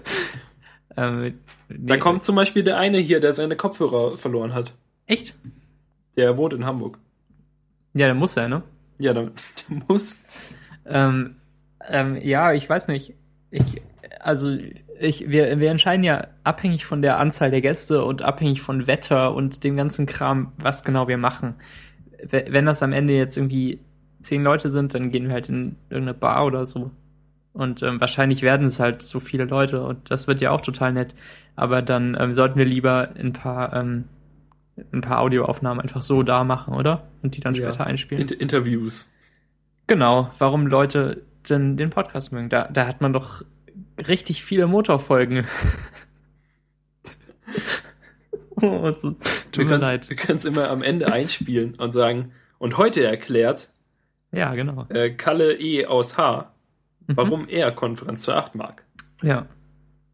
ähm, 0.97 1.21
nee. 1.21 1.33
Da 1.69 1.97
kommt 1.97 2.23
zum 2.23 2.35
Beispiel 2.35 2.63
der 2.63 2.77
eine 2.77 2.99
hier, 2.99 3.19
der 3.19 3.33
seine 3.33 3.55
Kopfhörer 3.55 4.11
verloren 4.11 4.53
hat. 4.53 4.73
Echt? 5.07 5.35
Der 6.15 6.37
wohnt 6.37 6.53
in 6.53 6.65
Hamburg. 6.65 6.99
Ja, 7.93 8.05
der 8.05 8.15
muss 8.15 8.35
ja, 8.35 8.47
ne? 8.47 8.63
Ja, 8.97 9.13
der, 9.13 9.23
der 9.69 9.83
muss. 9.87 10.23
Ähm, 10.85 11.35
ähm, 11.89 12.17
ja, 12.21 12.53
ich 12.53 12.69
weiß 12.69 12.87
nicht. 12.87 13.13
Ich, 13.51 13.81
also 14.19 14.57
ich, 14.99 15.29
wir, 15.29 15.59
wir 15.59 15.71
entscheiden 15.71 16.03
ja 16.03 16.27
abhängig 16.43 16.85
von 16.85 17.01
der 17.01 17.19
Anzahl 17.19 17.51
der 17.51 17.61
Gäste 17.61 18.03
und 18.03 18.21
abhängig 18.21 18.61
von 18.61 18.87
Wetter 18.87 19.33
und 19.33 19.63
dem 19.63 19.75
ganzen 19.77 20.05
Kram, 20.05 20.53
was 20.57 20.83
genau 20.83 21.07
wir 21.07 21.17
machen. 21.17 21.55
Wenn 22.21 22.65
das 22.65 22.83
am 22.83 22.91
Ende 22.91 23.13
jetzt 23.13 23.37
irgendwie 23.37 23.79
zehn 24.21 24.43
Leute 24.43 24.69
sind, 24.69 24.93
dann 24.93 25.11
gehen 25.11 25.27
wir 25.27 25.33
halt 25.33 25.49
in 25.49 25.75
irgendeine 25.89 26.13
Bar 26.17 26.45
oder 26.45 26.65
so 26.65 26.91
Und 27.53 27.81
ähm, 27.83 27.99
wahrscheinlich 28.01 28.41
werden 28.41 28.67
es 28.67 28.79
halt 28.79 29.01
so 29.01 29.19
viele 29.19 29.45
Leute 29.45 29.81
und 29.83 30.11
das 30.11 30.27
wird 30.27 30.41
ja 30.41 30.51
auch 30.51 30.61
total 30.61 30.93
nett. 30.93 31.15
Aber 31.55 31.81
dann 31.81 32.15
ähm, 32.19 32.33
sollten 32.33 32.57
wir 32.57 32.65
lieber 32.65 33.09
ein 33.17 33.33
paar, 33.33 33.73
ähm, 33.75 34.05
ein 34.93 35.01
paar 35.01 35.19
Audioaufnahmen 35.19 35.81
einfach 35.81 36.01
so 36.01 36.23
da 36.23 36.43
machen, 36.43 36.73
oder? 36.73 37.07
Und 37.21 37.35
die 37.35 37.41
dann 37.41 37.53
Ja. 37.55 37.67
später 37.71 37.85
einspielen. 37.87 38.21
Inter 38.21 38.39
Interviews. 38.39 39.13
Genau, 39.87 40.29
warum 40.37 40.67
Leute 40.67 41.23
denn 41.49 41.75
den 41.77 41.89
Podcast 41.89 42.31
mögen. 42.31 42.49
Da, 42.49 42.67
da 42.71 42.85
hat 42.87 43.01
man 43.01 43.11
doch 43.11 43.43
richtig 44.07 44.43
viele 44.43 44.67
Motorfolgen. 44.67 45.45
oh, 48.61 48.91
so, 48.97 49.11
Du 49.11 49.17
tut 49.51 49.65
mir 49.65 49.71
kannst, 49.79 49.81
leid. 49.81 50.09
du 50.11 50.15
kannst 50.15 50.45
immer 50.45 50.69
am 50.69 50.83
Ende 50.83 51.11
einspielen 51.11 51.75
und 51.75 51.91
sagen, 51.91 52.31
und 52.57 52.77
heute 52.77 53.03
erklärt 53.05 53.71
Ja, 54.31 54.53
genau. 54.55 54.85
äh, 54.89 55.09
Kalle 55.11 55.53
E. 55.59 55.85
aus 55.85 56.17
H., 56.17 56.51
Mhm. 57.07 57.17
warum 57.17 57.47
er 57.47 57.71
Konferenz 57.71 58.21
zu 58.21 58.33
8 58.33 58.53
mag. 58.53 58.83
Ja. 59.23 59.47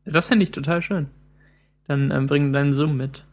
Das 0.05 0.27
fände 0.27 0.43
ich 0.43 0.51
total 0.51 0.81
schön. 0.81 1.07
Dann 1.87 2.11
ähm, 2.11 2.25
bring 2.27 2.53
deinen 2.53 2.73
Zoom 2.73 2.95
mit. 2.95 3.25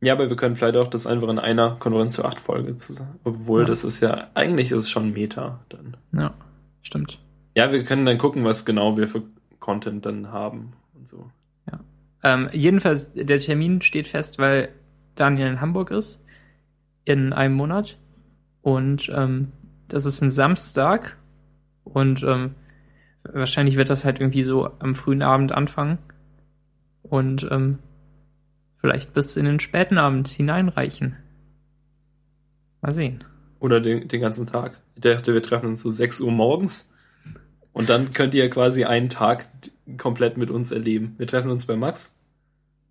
Ja, 0.00 0.12
aber 0.12 0.28
wir 0.28 0.36
können 0.36 0.54
vielleicht 0.56 0.76
auch 0.76 0.86
das 0.86 1.06
einfach 1.06 1.28
in 1.28 1.38
einer 1.40 1.70
Konferenz 1.80 2.14
zu 2.14 2.24
8 2.24 2.38
Folge 2.38 2.76
zusammen. 2.76 3.18
Obwohl, 3.24 3.62
Ja. 3.62 3.66
das 3.66 3.82
ist 3.82 4.00
ja, 4.00 4.28
eigentlich 4.34 4.70
ist 4.70 4.82
es 4.82 4.90
schon 4.90 5.12
Meta 5.12 5.58
dann. 5.70 5.96
Ja, 6.12 6.34
stimmt. 6.82 7.18
Ja, 7.56 7.72
wir 7.72 7.82
können 7.82 8.06
dann 8.06 8.18
gucken, 8.18 8.44
was 8.44 8.64
genau 8.64 8.96
wir 8.96 9.08
für 9.08 9.22
Content 9.58 10.06
dann 10.06 10.30
haben 10.30 10.74
und 10.94 11.08
so. 11.08 11.30
Ähm, 12.22 12.48
jedenfalls, 12.52 13.12
der 13.12 13.38
Termin 13.38 13.82
steht 13.82 14.06
fest, 14.08 14.38
weil 14.38 14.70
Daniel 15.16 15.48
in 15.48 15.60
Hamburg 15.60 15.90
ist. 15.90 16.24
In 17.04 17.32
einem 17.32 17.54
Monat. 17.54 17.98
Und 18.62 19.08
ähm, 19.14 19.52
das 19.88 20.04
ist 20.06 20.20
ein 20.22 20.30
Samstag. 20.30 21.16
Und 21.84 22.22
ähm, 22.22 22.54
wahrscheinlich 23.22 23.76
wird 23.76 23.90
das 23.90 24.04
halt 24.04 24.20
irgendwie 24.20 24.42
so 24.42 24.70
am 24.78 24.94
frühen 24.94 25.22
Abend 25.22 25.52
anfangen. 25.52 25.98
Und 27.02 27.46
ähm, 27.50 27.78
vielleicht 28.78 29.12
bis 29.12 29.36
in 29.36 29.44
den 29.44 29.60
späten 29.60 29.98
Abend 29.98 30.28
hineinreichen. 30.28 31.16
Mal 32.82 32.92
sehen. 32.92 33.24
Oder 33.58 33.80
den, 33.80 34.08
den 34.08 34.20
ganzen 34.20 34.46
Tag. 34.46 34.80
Ich 34.94 35.02
dachte, 35.02 35.34
wir 35.34 35.42
treffen 35.42 35.68
uns 35.68 35.82
so 35.82 35.90
6 35.90 36.20
Uhr 36.20 36.32
morgens. 36.32 36.94
Und 37.72 37.90
dann 37.90 38.12
könnt 38.12 38.34
ihr 38.34 38.48
quasi 38.48 38.84
einen 38.84 39.08
Tag 39.08 39.48
komplett 39.98 40.36
mit 40.36 40.50
uns 40.50 40.72
erleben. 40.72 41.14
Wir 41.18 41.26
treffen 41.26 41.50
uns 41.50 41.66
bei 41.66 41.76
Max 41.76 42.18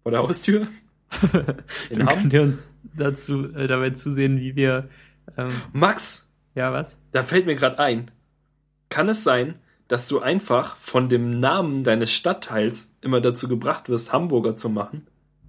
vor 0.04 0.12
der 0.12 0.22
Haustür. 0.22 0.68
Dann 1.90 2.08
könnt 2.08 2.34
ihr 2.34 2.42
uns 2.44 2.76
dazu 2.96 3.52
äh, 3.56 3.68
dabei 3.68 3.92
zusehen, 3.92 4.40
wie 4.40 4.56
wir 4.56 4.90
ähm, 5.38 5.50
Max, 5.74 6.25
ja 6.56 6.74
was? 6.74 7.00
da 7.12 7.24
fällt 7.24 7.46
mir 7.46 7.56
gerade 7.56 7.80
ein. 7.80 8.12
Kann 8.90 9.10
es 9.10 9.24
sein, 9.24 9.56
dass 9.88 10.08
du 10.08 10.20
einfach 10.20 10.78
von 10.78 11.10
dem 11.10 11.30
Namen 11.30 11.84
deines 11.84 12.12
Stadtteils 12.12 12.98
immer 13.02 13.22
dazu 13.22 13.48
gebracht 13.48 13.90
wirst, 13.90 14.14
Hamburger 14.14 14.56
zu 14.56 14.70
machen? 14.70 15.08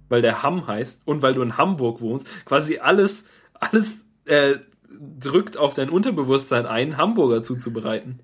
Weil 0.09 0.21
der 0.21 0.43
Hamm 0.43 0.67
heißt 0.67 1.07
und 1.07 1.21
weil 1.21 1.33
du 1.33 1.41
in 1.41 1.57
Hamburg 1.57 2.01
wohnst. 2.01 2.45
Quasi 2.45 2.77
alles, 2.77 3.29
alles 3.53 4.07
äh, 4.25 4.55
drückt 5.19 5.57
auf 5.57 5.73
dein 5.73 5.89
Unterbewusstsein 5.89 6.65
ein, 6.65 6.97
Hamburger 6.97 7.43
zuzubereiten. 7.43 8.19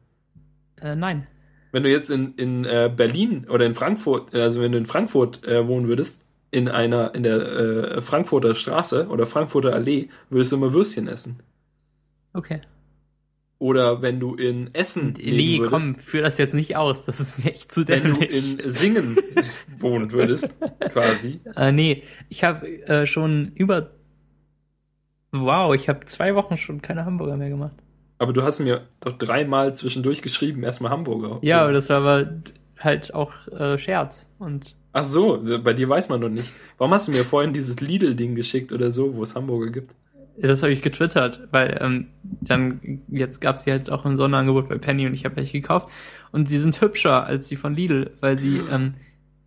Äh, 0.81 0.95
nein. 0.95 1.27
Wenn 1.71 1.83
du 1.83 1.89
jetzt 1.89 2.09
in, 2.09 2.35
in 2.35 2.65
äh, 2.65 2.91
Berlin 2.95 3.47
oder 3.49 3.65
in 3.65 3.73
Frankfurt, 3.73 4.33
also 4.35 4.61
wenn 4.61 4.71
du 4.71 4.77
in 4.77 4.85
Frankfurt 4.85 5.43
äh, 5.43 5.67
wohnen 5.67 5.87
würdest, 5.87 6.27
in 6.51 6.69
einer, 6.69 7.15
in 7.15 7.23
der 7.23 7.41
äh, 7.41 8.01
Frankfurter 8.01 8.53
Straße 8.53 9.07
oder 9.07 9.25
Frankfurter 9.25 9.73
Allee, 9.73 10.09
würdest 10.29 10.51
du 10.51 10.57
immer 10.57 10.71
Würstchen 10.71 11.07
essen. 11.07 11.41
Okay. 12.33 12.61
Oder 13.63 14.01
wenn 14.01 14.19
du 14.19 14.35
in 14.35 14.73
Essen 14.73 15.13
Nee, 15.17 15.31
leben 15.31 15.71
würdest, 15.71 15.93
komm, 15.93 16.03
führ 16.03 16.21
das 16.21 16.37
jetzt 16.37 16.53
nicht 16.53 16.75
aus. 16.75 17.05
Das 17.05 17.21
ist 17.21 17.41
mir 17.41 17.53
echt 17.53 17.71
zu 17.71 17.87
wenn 17.87 18.03
du 18.03 18.19
dämlich. 18.19 18.61
in 18.61 18.69
Singen 18.69 19.15
wohnen 19.79 20.11
würdest, 20.11 20.59
quasi. 20.91 21.39
Äh, 21.55 21.71
nee, 21.71 22.03
ich 22.27 22.43
habe 22.43 22.67
äh, 22.67 23.07
schon 23.07 23.53
über. 23.55 23.91
Wow, 25.31 25.73
ich 25.73 25.87
habe 25.87 26.03
zwei 26.03 26.35
Wochen 26.35 26.57
schon 26.57 26.81
keine 26.81 27.05
Hamburger 27.05 27.37
mehr 27.37 27.47
gemacht. 27.47 27.77
Aber 28.17 28.33
du 28.33 28.43
hast 28.43 28.59
mir 28.59 28.85
doch 28.99 29.17
dreimal 29.17 29.73
zwischendurch 29.73 30.21
geschrieben, 30.21 30.63
erstmal 30.63 30.91
Hamburger. 30.91 31.39
Ja, 31.41 31.61
aber 31.61 31.71
das 31.71 31.87
war 31.87 31.99
aber 32.05 32.41
halt 32.77 33.13
auch 33.13 33.47
äh, 33.47 33.77
Scherz. 33.77 34.29
Und 34.39 34.75
Ach 34.91 35.05
so, 35.05 35.41
bei 35.63 35.71
dir 35.71 35.87
weiß 35.87 36.09
man 36.09 36.19
doch 36.19 36.27
nicht. 36.27 36.51
Warum 36.77 36.93
hast 36.93 37.07
du 37.07 37.13
mir 37.13 37.23
vorhin 37.23 37.53
dieses 37.53 37.79
Lidl-Ding 37.79 38.35
geschickt 38.35 38.73
oder 38.73 38.91
so, 38.91 39.15
wo 39.15 39.23
es 39.23 39.35
Hamburger 39.35 39.71
gibt? 39.71 39.95
Das 40.37 40.63
habe 40.63 40.73
ich 40.73 40.81
getwittert, 40.81 41.47
weil 41.51 41.77
ähm, 41.81 42.07
dann 42.23 43.01
jetzt 43.07 43.39
gab 43.39 43.55
es 43.55 43.63
die 43.63 43.71
halt 43.71 43.89
auch 43.89 44.05
im 44.05 44.17
Sonderangebot 44.17 44.69
bei 44.69 44.77
Penny 44.77 45.05
und 45.05 45.13
ich 45.13 45.25
habe 45.25 45.35
welche 45.35 45.61
gekauft. 45.61 45.89
Und 46.31 46.49
sie 46.49 46.57
sind 46.57 46.79
hübscher 46.81 47.25
als 47.25 47.47
die 47.47 47.55
von 47.55 47.75
Lidl, 47.75 48.11
weil 48.19 48.39
sie 48.39 48.57
ähm, 48.71 48.95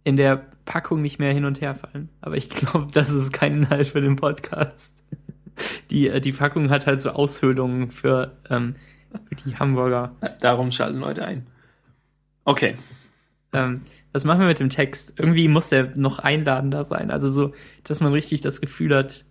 in 0.05 0.17
der 0.17 0.47
Packung 0.65 1.03
nicht 1.03 1.19
mehr 1.19 1.33
hin 1.33 1.45
und 1.45 1.61
her 1.61 1.75
fallen. 1.75 2.09
Aber 2.21 2.37
ich 2.37 2.49
glaube, 2.51 2.89
das 2.93 3.11
ist 3.11 3.33
kein 3.33 3.63
Inhalt 3.63 3.89
für 3.89 4.01
den 4.01 4.17
Podcast. 4.17 5.05
Die, 5.91 6.09
äh, 6.09 6.21
die 6.21 6.33
Packung 6.33 6.69
hat 6.69 6.87
halt 6.87 7.01
so 7.01 7.09
Aushöhlungen 7.09 7.91
für, 7.91 8.37
ähm, 8.51 8.75
für 9.27 9.37
die 9.37 9.57
Hamburger. 9.57 10.15
Darum 10.43 10.71
schalten 10.71 10.99
Leute 10.99 11.25
ein. 11.25 11.47
Okay. 12.45 12.77
Ähm, 13.55 13.81
was 14.13 14.25
machen 14.25 14.41
wir 14.41 14.49
mit 14.49 14.61
dem 14.61 14.69
Text? 14.69 15.19
Irgendwie 15.19 15.49
muss 15.49 15.71
der 15.71 15.97
noch 15.97 16.19
einladender 16.19 16.85
sein. 16.85 17.11
Also 17.11 17.31
so, 17.31 17.55
dass 17.85 18.01
man 18.01 18.13
richtig 18.13 18.43
das 18.43 18.61
Gefühl 18.61 18.95
hat, 18.95 19.25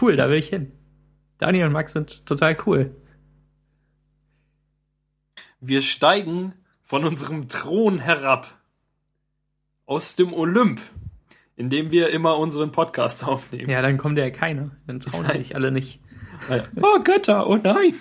cool, 0.00 0.16
da 0.16 0.28
will 0.28 0.38
ich 0.38 0.48
hin. 0.48 0.72
Daniel 1.38 1.66
und 1.66 1.72
Max 1.72 1.92
sind 1.92 2.26
total 2.26 2.56
cool. 2.66 2.94
Wir 5.60 5.82
steigen 5.82 6.54
von 6.82 7.04
unserem 7.04 7.48
Thron 7.48 7.98
herab. 7.98 8.54
Aus 9.86 10.16
dem 10.16 10.34
Olymp, 10.34 10.82
in 11.56 11.70
dem 11.70 11.90
wir 11.90 12.10
immer 12.10 12.36
unseren 12.36 12.72
Podcast 12.72 13.26
aufnehmen. 13.26 13.70
Ja, 13.70 13.80
dann 13.80 13.96
kommt 13.96 14.18
ja 14.18 14.28
keiner. 14.28 14.70
Dann 14.86 15.00
trauen 15.00 15.22
Nein. 15.26 15.38
sich 15.38 15.54
alle 15.54 15.72
nicht. 15.72 16.00
Oh 16.82 17.00
Götter, 17.02 17.48
oh 17.48 17.56
nein. 17.56 17.94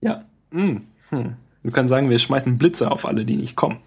Ja. 0.00 0.24
Hm. 0.50 0.86
Hm. 1.08 1.36
Du 1.62 1.70
kannst 1.70 1.90
sagen, 1.90 2.10
wir 2.10 2.18
schmeißen 2.18 2.58
Blitze 2.58 2.90
auf 2.90 3.06
alle, 3.06 3.24
die 3.24 3.36
nicht 3.36 3.56
kommen. 3.56 3.80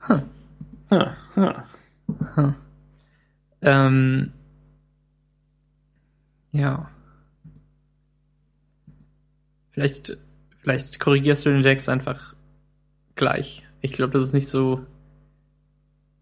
Hm. 0.00 0.22
Ja, 0.90 1.16
ja. 1.36 1.64
Ähm, 3.62 4.32
ja. 6.52 6.88
Vielleicht, 9.70 10.16
vielleicht 10.60 11.00
korrigierst 11.00 11.46
du 11.46 11.50
den 11.50 11.62
Text 11.62 11.88
einfach 11.88 12.34
gleich. 13.14 13.64
Ich 13.80 13.92
glaube, 13.92 14.12
das 14.12 14.24
ist 14.24 14.34
nicht 14.34 14.48
so. 14.48 14.80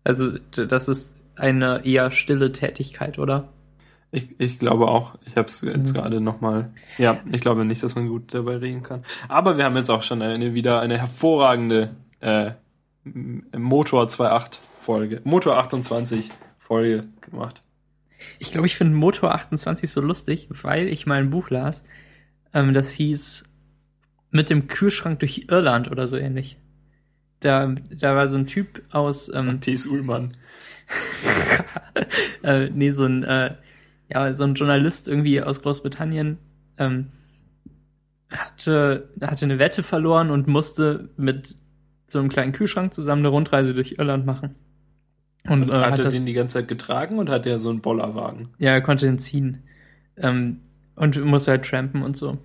Also, 0.04 0.38
das 0.38 0.88
ist 0.88 1.16
eine 1.36 1.84
eher 1.84 2.10
stille 2.10 2.52
Tätigkeit, 2.52 3.18
oder? 3.18 3.48
Ich, 4.10 4.34
ich 4.40 4.58
glaube 4.58 4.88
auch. 4.88 5.16
Ich 5.26 5.36
habe 5.36 5.48
es 5.48 5.60
jetzt 5.60 5.90
Mhm. 5.90 5.94
gerade 5.94 6.20
nochmal. 6.20 6.70
Ja, 6.96 7.20
ich 7.30 7.40
glaube 7.40 7.64
nicht, 7.64 7.82
dass 7.82 7.94
man 7.94 8.08
gut 8.08 8.32
dabei 8.32 8.56
reden 8.56 8.82
kann. 8.82 9.04
Aber 9.28 9.56
wir 9.58 9.64
haben 9.64 9.76
jetzt 9.76 9.90
auch 9.90 10.02
schon 10.02 10.22
eine 10.22 10.54
wieder 10.54 10.80
eine 10.80 10.98
hervorragende 10.98 11.90
äh, 12.20 12.52
Motor 13.04 14.04
2.8 14.06 14.58
Folge, 14.80 15.20
Motor 15.24 15.58
28 15.58 16.30
Folge 16.68 17.08
gemacht. 17.22 17.62
Ich 18.38 18.52
glaube, 18.52 18.66
ich 18.66 18.76
finde 18.76 18.94
Motor 18.94 19.34
28 19.34 19.90
so 19.90 20.00
lustig, 20.00 20.48
weil 20.50 20.86
ich 20.88 21.06
mal 21.06 21.18
ein 21.18 21.30
Buch 21.30 21.50
las, 21.50 21.84
ähm, 22.52 22.74
das 22.74 22.90
hieß 22.90 23.44
Mit 24.30 24.50
dem 24.50 24.68
Kühlschrank 24.68 25.20
durch 25.20 25.46
Irland 25.48 25.90
oder 25.90 26.06
so 26.06 26.18
ähnlich. 26.18 26.58
Da, 27.40 27.74
da 27.90 28.14
war 28.14 28.28
so 28.28 28.36
ein 28.36 28.46
Typ 28.46 28.82
aus, 28.90 29.32
ähm, 29.34 29.60
T.S. 29.62 29.86
Ullmann. 29.86 30.36
äh, 32.42 32.68
nee, 32.68 32.90
so 32.90 33.04
ein, 33.04 33.24
äh, 33.24 33.54
ja, 34.12 34.34
so 34.34 34.44
ein 34.44 34.54
Journalist 34.54 35.08
irgendwie 35.08 35.42
aus 35.42 35.62
Großbritannien, 35.62 36.36
ähm, 36.76 37.06
hatte, 38.30 39.08
hatte 39.22 39.46
eine 39.46 39.58
Wette 39.58 39.82
verloren 39.82 40.30
und 40.30 40.46
musste 40.46 41.08
mit 41.16 41.56
so 42.06 42.18
einem 42.18 42.28
kleinen 42.28 42.52
Kühlschrank 42.52 42.92
zusammen 42.92 43.22
eine 43.22 43.28
Rundreise 43.28 43.72
durch 43.72 43.92
Irland 43.98 44.26
machen. 44.26 44.54
Und, 45.44 45.62
Und 45.64 45.70
äh, 45.70 45.72
hat 45.74 45.92
hat 45.92 45.98
er 46.00 46.04
das, 46.06 46.14
den 46.14 46.26
die 46.26 46.32
ganze 46.34 46.54
Zeit 46.54 46.68
getragen 46.68 47.18
und 47.18 47.30
hat 47.30 47.46
er 47.46 47.58
so 47.58 47.70
einen 47.70 47.80
Bollerwagen? 47.80 48.48
ja, 48.58 48.72
er 48.72 48.80
konnte 48.82 49.06
den 49.06 49.18
ziehen. 49.18 49.62
Ähm, 50.16 50.60
und 50.96 51.22
musste 51.24 51.52
halt 51.52 51.64
trampen 51.64 52.02
und 52.02 52.16
so. 52.16 52.38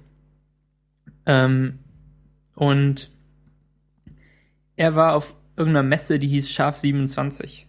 Ähm, 1.25 1.79
und 2.55 3.09
er 4.75 4.95
war 4.95 5.15
auf 5.15 5.35
irgendeiner 5.57 5.87
Messe, 5.87 6.19
die 6.19 6.27
hieß 6.27 6.49
Scharf 6.49 6.77
27. 6.77 7.67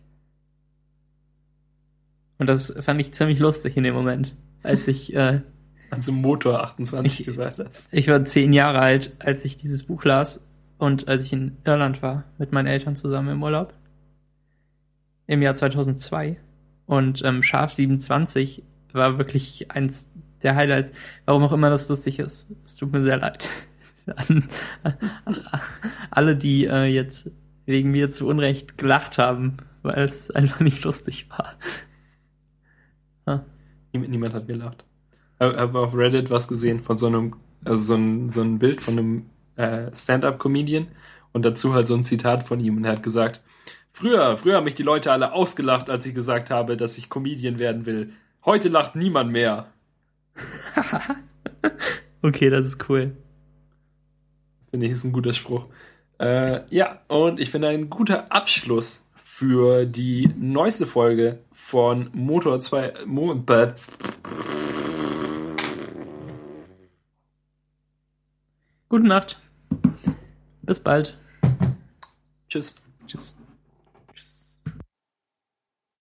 Und 2.39 2.49
das 2.49 2.75
fand 2.81 3.01
ich 3.01 3.13
ziemlich 3.15 3.39
lustig 3.39 3.77
in 3.77 3.85
dem 3.85 3.95
Moment, 3.95 4.37
als 4.63 4.89
ich, 4.89 5.15
äh, 5.15 5.41
Also 5.91 6.13
Motor 6.13 6.63
28 6.65 7.21
Ich- 7.21 7.27
gesagt 7.27 7.59
hast. 7.59 7.93
ich 7.95 8.09
war 8.09 8.25
zehn 8.25 8.53
Jahre 8.53 8.81
alt, 8.81 9.13
als 9.21 9.45
ich 9.45 9.57
dieses 9.57 9.85
Buch 9.85 10.05
las 10.05 10.49
und 10.79 11.09
als 11.09 11.25
ich 11.25 11.33
in 11.33 11.57
Irland 11.65 12.03
war, 12.03 12.25
mit 12.39 12.53
meinen 12.53 12.67
Eltern 12.67 12.97
zusammen 12.97 13.31
im 13.31 13.43
Urlaub. 13.43 13.73
Im 15.27 15.43
Jahr 15.43 15.55
2002. 15.55 16.37
Und 16.87 17.23
ähm, 17.25 17.43
Scharf 17.43 17.73
27 17.73 18.63
war 18.93 19.19
wirklich 19.19 19.71
eins 19.71 20.13
der 20.43 20.55
Highlights. 20.55 20.93
Warum 21.25 21.43
auch 21.43 21.53
immer 21.53 21.71
das 21.71 21.89
lustig 21.89 22.19
ist. 22.19 22.55
Es 22.65 22.77
tut 22.77 22.93
mir 22.93 23.03
sehr 23.03 23.17
leid. 23.17 23.49
an, 24.17 24.49
alle, 26.11 26.37
die 26.37 26.67
äh, 26.67 26.85
jetzt 26.85 27.31
wegen 27.67 27.91
mir 27.91 28.11
zu 28.11 28.29
Unrecht 28.29 28.77
gelacht 28.79 29.19
haben, 29.19 29.57
weil 29.83 30.05
es 30.05 30.31
einfach 30.31 30.61
nicht 30.61 30.85
lustig 30.85 31.29
war. 31.31 31.55
Ja. 33.27 33.43
Niemand 33.93 34.35
hat 34.35 34.47
gelacht. 34.47 34.85
Ich 35.41 35.47
habe 35.47 35.79
auf 35.79 35.97
Reddit 35.97 36.29
was 36.29 36.47
gesehen 36.47 36.83
von 36.83 36.99
so 36.99 37.07
einem, 37.07 37.37
also 37.65 37.83
so 37.83 37.95
ein, 37.95 38.29
so 38.29 38.43
ein 38.43 38.59
Bild 38.59 38.83
von 38.83 38.99
einem 38.99 39.27
äh, 39.57 39.91
Stand-up-Comedian 39.97 40.89
und 41.33 41.43
dazu 41.43 41.73
halt 41.73 41.87
so 41.87 41.95
ein 41.95 42.05
Zitat 42.05 42.43
von 42.43 42.61
ihm 42.61 42.77
und 42.77 42.85
er 42.85 42.93
hat 42.93 43.03
gesagt, 43.03 43.43
früher, 43.95 44.37
früher 44.37 44.57
haben 44.57 44.65
mich 44.65 44.75
die 44.75 44.83
Leute 44.83 45.11
alle 45.11 45.33
ausgelacht, 45.33 45.89
als 45.89 46.05
ich 46.05 46.15
gesagt 46.15 46.51
habe, 46.51 46.77
dass 46.77 46.99
ich 46.99 47.09
Comedian 47.09 47.59
werden 47.59 47.87
will. 47.87 48.13
Heute 48.45 48.69
lacht 48.69 48.95
niemand 48.95 49.33
mehr. 49.33 49.73
okay, 52.23 52.51
das 52.51 52.67
ist 52.67 52.89
cool. 52.91 53.17
Finde 54.71 54.87
ich, 54.87 54.93
ist 54.93 55.05
ein 55.05 55.13
guter 55.13 55.33
Spruch. 55.33 55.69
Äh, 56.19 56.61
ja, 56.71 57.01
und 57.09 57.41
ich 57.41 57.51
finde 57.51 57.69
ein 57.69 57.89
guter 57.89 58.31
Abschluss 58.31 59.09
für 59.15 59.87
die 59.87 60.29
neueste 60.37 60.87
Folge 60.87 61.39
von 61.53 62.11
Motor 62.13 62.61
2. 62.61 63.07
Mo 63.07 63.35
Gute 68.89 69.07
Nacht. 69.07 69.41
Bis 70.63 70.81
bald. 70.81 71.19
Tschüss. 72.49 72.75
Tschüss. 73.07 73.37